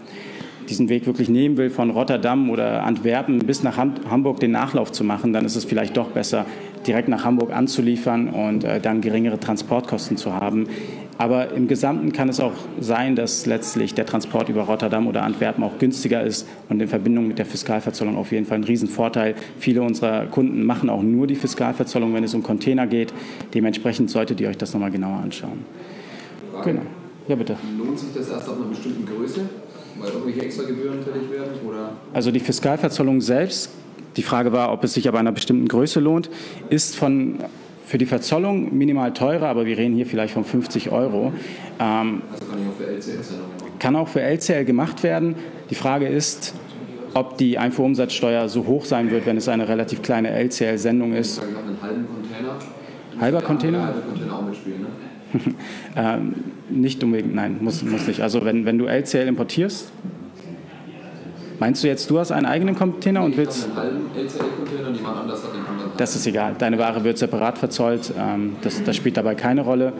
diesen 0.68 0.88
Weg 0.88 1.06
wirklich 1.06 1.28
nehmen 1.28 1.56
will, 1.56 1.70
von 1.70 1.90
Rotterdam 1.90 2.50
oder 2.50 2.82
Antwerpen 2.84 3.38
bis 3.38 3.62
nach 3.62 3.76
Hamburg 3.76 4.40
den 4.40 4.50
Nachlauf 4.50 4.92
zu 4.92 5.04
machen, 5.04 5.32
dann 5.32 5.44
ist 5.44 5.56
es 5.56 5.64
vielleicht 5.64 5.96
doch 5.96 6.08
besser, 6.08 6.46
direkt 6.86 7.08
nach 7.08 7.24
Hamburg 7.24 7.52
anzuliefern 7.52 8.28
und 8.28 8.64
äh, 8.64 8.80
dann 8.80 9.00
geringere 9.00 9.40
Transportkosten 9.40 10.16
zu 10.16 10.32
haben. 10.34 10.68
Aber 11.18 11.52
im 11.52 11.66
Gesamten 11.66 12.12
kann 12.12 12.28
es 12.28 12.40
auch 12.40 12.52
sein, 12.78 13.16
dass 13.16 13.46
letztlich 13.46 13.94
der 13.94 14.04
Transport 14.04 14.50
über 14.50 14.62
Rotterdam 14.62 15.06
oder 15.06 15.22
Antwerpen 15.22 15.64
auch 15.64 15.78
günstiger 15.78 16.22
ist 16.22 16.46
und 16.68 16.80
in 16.80 16.88
Verbindung 16.88 17.26
mit 17.26 17.38
der 17.38 17.46
Fiskalverzollung 17.46 18.16
auf 18.16 18.32
jeden 18.32 18.44
Fall 18.44 18.58
ein 18.58 18.64
Riesenvorteil. 18.64 19.34
Viele 19.58 19.82
unserer 19.82 20.26
Kunden 20.26 20.62
machen 20.62 20.90
auch 20.90 21.02
nur 21.02 21.26
die 21.26 21.34
Fiskalverzollung, 21.34 22.12
wenn 22.12 22.24
es 22.24 22.34
um 22.34 22.42
Container 22.42 22.86
geht. 22.86 23.14
Dementsprechend 23.54 24.10
solltet 24.10 24.40
ihr 24.40 24.48
euch 24.48 24.58
das 24.58 24.74
nochmal 24.74 24.90
genauer 24.90 25.20
anschauen. 25.20 25.64
Genau. 26.62 26.82
Ja, 27.28 27.34
bitte. 27.34 27.56
Lohnt 27.78 27.98
sich 27.98 28.12
das 28.14 28.28
erst 28.28 28.48
ab 28.48 28.56
einer 28.58 28.68
bestimmten 28.68 29.06
Größe, 29.06 29.40
weil 30.00 30.10
irgendwelche 30.10 30.42
extra 30.42 30.64
Gebühren 30.64 31.02
fällig 31.02 31.30
werden? 31.30 31.52
Oder? 31.66 31.92
Also 32.12 32.30
die 32.30 32.40
Fiskalverzollung 32.40 33.20
selbst 33.20 33.70
die 34.16 34.22
Frage 34.22 34.52
war, 34.52 34.72
ob 34.72 34.82
es 34.84 34.94
sich 34.94 35.08
aber 35.08 35.18
einer 35.18 35.32
bestimmten 35.32 35.68
Größe 35.68 36.00
lohnt, 36.00 36.30
ist 36.70 36.96
von 36.96 37.38
für 37.86 37.98
die 37.98 38.06
Verzollung 38.06 38.76
minimal 38.76 39.12
teurer, 39.12 39.46
aber 39.46 39.64
wir 39.64 39.78
reden 39.78 39.94
hier 39.94 40.06
vielleicht 40.06 40.34
von 40.34 40.44
50 40.44 40.90
Euro. 40.90 41.32
Ähm, 41.78 42.22
also 42.32 42.46
kann 42.46 42.58
ich 42.60 42.68
auch 42.68 42.76
für 42.76 42.86
LCL-Sendungen 42.86 43.56
machen? 43.60 43.78
Kann 43.78 43.96
auch 43.96 44.08
für 44.08 44.22
LCL 44.22 44.64
gemacht 44.64 45.02
werden. 45.04 45.36
Die 45.70 45.76
Frage 45.76 46.08
ist, 46.08 46.54
ob 47.14 47.38
die 47.38 47.58
Einfuhrumsatzsteuer 47.58 48.48
so 48.48 48.66
hoch 48.66 48.84
sein 48.84 49.10
wird, 49.10 49.24
wenn 49.26 49.36
es 49.36 49.48
eine 49.48 49.68
relativ 49.68 50.02
kleine 50.02 50.30
LCL-Sendung 50.30 51.12
ist. 51.12 51.40
Einen 51.40 51.80
halben 51.80 52.06
Container? 52.08 52.58
Halber 53.20 53.40
Container? 53.42 53.86
Halbe 53.86 54.00
Container 54.00 54.36
auch 54.36 54.42
mitspielen, 54.42 54.80
ne? 54.80 54.85
ähm, 55.96 56.34
nicht 56.68 57.02
unbedingt, 57.02 57.34
nein, 57.34 57.58
muss, 57.60 57.82
muss 57.82 58.06
nicht. 58.06 58.20
Also 58.20 58.44
wenn, 58.44 58.64
wenn 58.64 58.78
du 58.78 58.86
LCL 58.86 59.28
importierst, 59.28 59.92
Meinst 61.58 61.82
du 61.82 61.88
jetzt, 61.88 62.10
du 62.10 62.18
hast 62.18 62.32
einen 62.32 62.46
eigenen 62.46 62.74
Container 62.74 63.22
und 63.24 63.36
willst. 63.36 63.66
LCL-Container 63.66 64.88
und 64.88 64.98
den 64.98 65.06
anderen. 65.06 65.40
Das 65.96 66.14
ist 66.14 66.26
egal. 66.26 66.54
Deine 66.58 66.78
Ware 66.78 67.02
wird 67.04 67.16
separat 67.16 67.56
verzollt. 67.58 68.12
Ähm, 68.18 68.56
das, 68.60 68.82
das 68.84 68.96
spielt 68.96 69.16
dabei 69.16 69.34
keine 69.34 69.62
Rolle. 69.62 69.92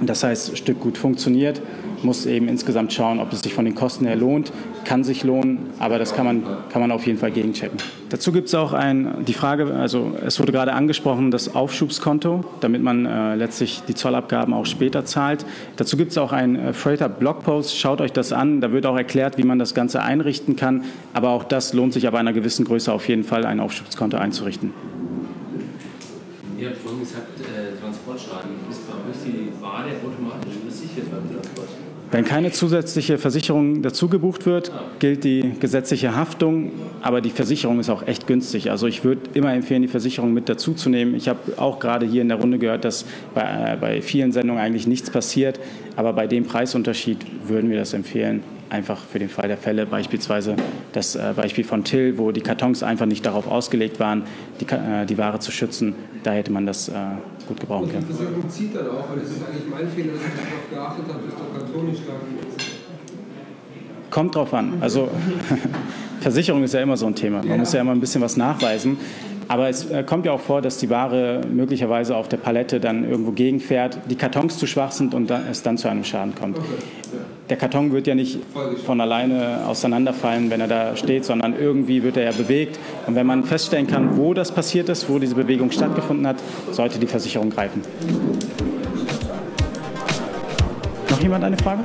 Das 0.00 0.24
heißt, 0.24 0.56
Stück 0.56 0.80
gut 0.80 0.98
funktioniert, 0.98 1.60
muss 2.04 2.26
eben 2.26 2.48
insgesamt 2.48 2.92
schauen, 2.92 3.20
ob 3.20 3.32
es 3.32 3.42
sich 3.42 3.54
von 3.54 3.64
den 3.64 3.74
Kosten 3.74 4.06
her 4.06 4.16
lohnt. 4.16 4.52
Kann 4.84 5.04
sich 5.04 5.24
lohnen, 5.24 5.70
aber 5.78 5.98
das 5.98 6.14
kann 6.14 6.24
man, 6.24 6.42
kann 6.70 6.80
man 6.80 6.90
auf 6.90 7.06
jeden 7.06 7.18
Fall 7.18 7.30
gegenchecken. 7.30 7.78
Dazu 8.08 8.32
gibt 8.32 8.48
es 8.48 8.54
auch 8.54 8.72
ein, 8.72 9.24
die 9.26 9.34
Frage, 9.34 9.74
also 9.74 10.12
es 10.24 10.40
wurde 10.40 10.52
gerade 10.52 10.72
angesprochen, 10.72 11.30
das 11.30 11.54
Aufschubskonto, 11.54 12.44
damit 12.60 12.82
man 12.82 13.04
äh, 13.04 13.34
letztlich 13.34 13.82
die 13.86 13.94
Zollabgaben 13.94 14.54
auch 14.54 14.64
später 14.64 15.04
zahlt. 15.04 15.44
Dazu 15.76 15.96
gibt 15.96 16.12
es 16.12 16.18
auch 16.18 16.32
einen 16.32 16.56
äh, 16.56 16.72
Freighter 16.72 17.08
Blogpost, 17.08 17.76
schaut 17.76 18.00
euch 18.00 18.12
das 18.12 18.32
an, 18.32 18.60
da 18.60 18.72
wird 18.72 18.86
auch 18.86 18.96
erklärt, 18.96 19.36
wie 19.36 19.42
man 19.42 19.58
das 19.58 19.74
Ganze 19.74 20.02
einrichten 20.02 20.56
kann, 20.56 20.84
aber 21.12 21.30
auch 21.30 21.44
das 21.44 21.74
lohnt 21.74 21.92
sich 21.92 22.06
aber 22.06 22.18
einer 22.18 22.32
gewissen 22.32 22.64
Größe 22.64 22.92
auf 22.92 23.08
jeden 23.08 23.24
Fall, 23.24 23.44
ein 23.44 23.60
Aufschubskonto 23.60 24.16
einzurichten. 24.16 24.72
Ihr 26.58 26.70
habt 26.70 26.78
vorhin 26.78 27.00
gesagt, 27.00 27.37
äh, 27.58 27.80
Transportschaden. 27.80 28.50
Ist 28.70 28.80
euch 28.88 29.32
die 29.32 29.62
Ware 29.62 29.90
automatisch 30.04 30.54
versichert 30.64 31.10
beim 31.10 31.30
Transport? 31.32 31.68
Wenn 32.10 32.24
keine 32.24 32.50
zusätzliche 32.52 33.18
Versicherung 33.18 33.82
dazu 33.82 34.08
gebucht 34.08 34.46
wird, 34.46 34.72
gilt 34.98 35.24
die 35.24 35.52
gesetzliche 35.60 36.16
Haftung, 36.16 36.72
aber 37.02 37.20
die 37.20 37.28
Versicherung 37.28 37.80
ist 37.80 37.90
auch 37.90 38.06
echt 38.06 38.26
günstig. 38.26 38.70
Also 38.70 38.86
ich 38.86 39.04
würde 39.04 39.22
immer 39.34 39.52
empfehlen, 39.52 39.82
die 39.82 39.88
Versicherung 39.88 40.32
mit 40.32 40.48
dazu 40.48 40.72
zu 40.72 40.88
nehmen. 40.88 41.14
Ich 41.14 41.28
habe 41.28 41.38
auch 41.58 41.78
gerade 41.78 42.06
hier 42.06 42.22
in 42.22 42.28
der 42.28 42.38
Runde 42.38 42.58
gehört, 42.58 42.86
dass 42.86 43.04
bei, 43.34 43.42
äh, 43.42 43.76
bei 43.78 44.00
vielen 44.00 44.32
Sendungen 44.32 44.62
eigentlich 44.62 44.86
nichts 44.86 45.10
passiert, 45.10 45.60
aber 45.96 46.14
bei 46.14 46.26
dem 46.26 46.44
Preisunterschied 46.44 47.18
würden 47.46 47.68
wir 47.68 47.76
das 47.78 47.92
empfehlen 47.92 48.42
einfach 48.70 49.04
für 49.04 49.18
den 49.18 49.28
Fall 49.28 49.48
der 49.48 49.56
Fälle, 49.56 49.86
beispielsweise 49.86 50.56
das 50.92 51.16
äh, 51.16 51.32
Beispiel 51.34 51.64
von 51.64 51.84
Till, 51.84 52.18
wo 52.18 52.32
die 52.32 52.40
Kartons 52.40 52.82
einfach 52.82 53.06
nicht 53.06 53.24
darauf 53.24 53.50
ausgelegt 53.50 54.00
waren, 54.00 54.24
die, 54.60 54.66
äh, 54.66 55.06
die 55.06 55.18
Ware 55.18 55.38
zu 55.38 55.50
schützen, 55.50 55.94
da 56.22 56.32
hätte 56.32 56.52
man 56.52 56.66
das 56.66 56.88
äh, 56.88 56.92
gut 57.46 57.60
gebrauchen 57.60 57.88
können. 57.90 58.04
Und 58.04 58.08
die 58.08 58.14
Versicherung 58.14 58.48
zieht 58.50 58.76
dann 58.76 58.88
auch, 58.88 59.10
weil 59.10 59.20
das 59.20 59.30
ist 59.30 59.42
eigentlich 59.46 59.64
mein 59.70 59.88
Fehler, 59.88 60.12
dass 60.12 60.22
ich 60.22 60.72
darauf 60.72 60.96
geachtet 60.96 61.14
habe, 61.14 61.24
bis 61.24 61.34
der 61.34 61.60
Karton 61.60 61.86
nicht 61.86 62.02
da 62.06 62.12
Kommt 64.10 64.34
drauf 64.34 64.54
an. 64.54 64.74
Also 64.80 65.08
Versicherung 66.20 66.62
ist 66.64 66.74
ja 66.74 66.80
immer 66.80 66.96
so 66.96 67.06
ein 67.06 67.14
Thema. 67.14 67.38
Man 67.38 67.48
ja. 67.48 67.56
muss 67.56 67.72
ja 67.72 67.80
immer 67.80 67.92
ein 67.92 68.00
bisschen 68.00 68.22
was 68.22 68.36
nachweisen. 68.36 68.96
Aber 69.48 69.68
es 69.68 69.90
äh, 69.90 70.02
kommt 70.02 70.26
ja 70.26 70.32
auch 70.32 70.40
vor, 70.40 70.60
dass 70.60 70.78
die 70.78 70.90
Ware 70.90 71.40
möglicherweise 71.50 72.14
auf 72.16 72.28
der 72.28 72.36
Palette 72.36 72.80
dann 72.80 73.08
irgendwo 73.08 73.32
gegenfährt, 73.32 73.98
die 74.10 74.16
Kartons 74.16 74.58
zu 74.58 74.66
schwach 74.66 74.92
sind 74.92 75.14
und 75.14 75.30
es 75.30 75.62
dann 75.62 75.78
zu 75.78 75.88
einem 75.88 76.04
Schaden 76.04 76.34
kommt. 76.34 76.58
Der 77.48 77.56
Karton 77.56 77.92
wird 77.92 78.06
ja 78.06 78.14
nicht 78.14 78.38
von 78.84 79.00
alleine 79.00 79.66
auseinanderfallen, 79.66 80.50
wenn 80.50 80.60
er 80.60 80.68
da 80.68 80.96
steht, 80.96 81.24
sondern 81.24 81.58
irgendwie 81.58 82.02
wird 82.02 82.18
er 82.18 82.24
ja 82.24 82.32
bewegt. 82.32 82.78
Und 83.06 83.14
wenn 83.14 83.26
man 83.26 83.44
feststellen 83.44 83.86
kann, 83.86 84.18
wo 84.18 84.34
das 84.34 84.52
passiert 84.52 84.90
ist, 84.90 85.08
wo 85.08 85.18
diese 85.18 85.34
Bewegung 85.34 85.70
stattgefunden 85.70 86.26
hat, 86.26 86.36
sollte 86.72 86.98
die 86.98 87.06
Versicherung 87.06 87.48
greifen. 87.48 87.80
Noch 91.08 91.20
jemand 91.20 91.44
eine 91.44 91.56
Frage? 91.56 91.84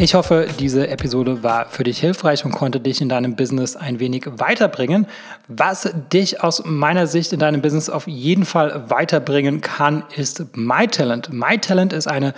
Ich 0.00 0.14
hoffe, 0.14 0.46
diese 0.58 0.88
Episode 0.88 1.42
war 1.42 1.66
für 1.66 1.82
dich 1.82 1.98
hilfreich 1.98 2.44
und 2.44 2.52
konnte 2.52 2.80
dich 2.80 3.00
in 3.00 3.08
deinem 3.08 3.36
Business 3.36 3.76
ein 3.76 3.98
wenig 3.98 4.24
weiterbringen. 4.36 5.06
Was 5.48 5.92
dich 6.12 6.42
aus 6.42 6.62
meiner 6.64 7.06
Sicht 7.06 7.32
in 7.32 7.40
deinem 7.40 7.60
Business 7.60 7.90
auf 7.90 8.06
jeden 8.06 8.44
Fall 8.44 8.84
weiterbringen 8.88 9.60
kann, 9.60 10.04
ist 10.16 10.56
MyTalent. 10.56 11.32
MyTalent 11.32 11.92
ist 11.92 12.06
eine 12.06 12.32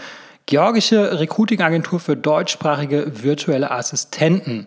georgische 0.50 1.20
Recruiting-Agentur 1.20 2.00
für 2.00 2.16
deutschsprachige 2.16 3.22
virtuelle 3.22 3.70
Assistenten. 3.70 4.66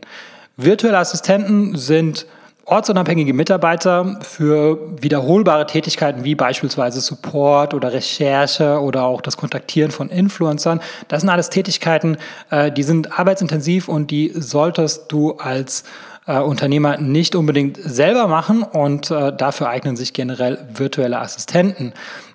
Virtuelle 0.56 0.98
Assistenten 0.98 1.76
sind 1.76 2.26
ortsunabhängige 2.66 3.34
Mitarbeiter 3.34 4.18
für 4.22 4.80
wiederholbare 5.02 5.68
Tätigkeiten 5.68 6.24
wie 6.24 6.36
beispielsweise 6.36 7.02
Support 7.02 7.74
oder 7.74 7.92
Recherche 7.92 8.80
oder 8.80 9.04
auch 9.04 9.20
das 9.20 9.36
Kontaktieren 9.36 9.92
von 9.92 10.10
Influencern. 10.10 10.80
Das 11.10 11.20
sind 11.20 11.30
alles 11.30 11.50
Tätigkeiten, 11.50 12.18
äh, 12.50 12.72
die 12.72 12.84
sind 12.84 13.20
arbeitsintensiv 13.20 13.90
und 13.90 14.10
die 14.10 14.32
solltest 14.34 15.12
du 15.12 15.34
als 15.34 15.84
äh, 16.26 16.40
Unternehmer 16.40 16.98
nicht 16.98 17.36
unbedingt 17.36 17.78
selber 17.78 18.28
machen 18.30 18.64
und 18.64 19.12
äh, 19.12 19.36
dafür 19.36 19.68
eignen 19.68 19.98
sich 19.98 20.14
generell 20.14 20.66
virtuelle 20.74 21.20
Assistenten. 21.20 21.92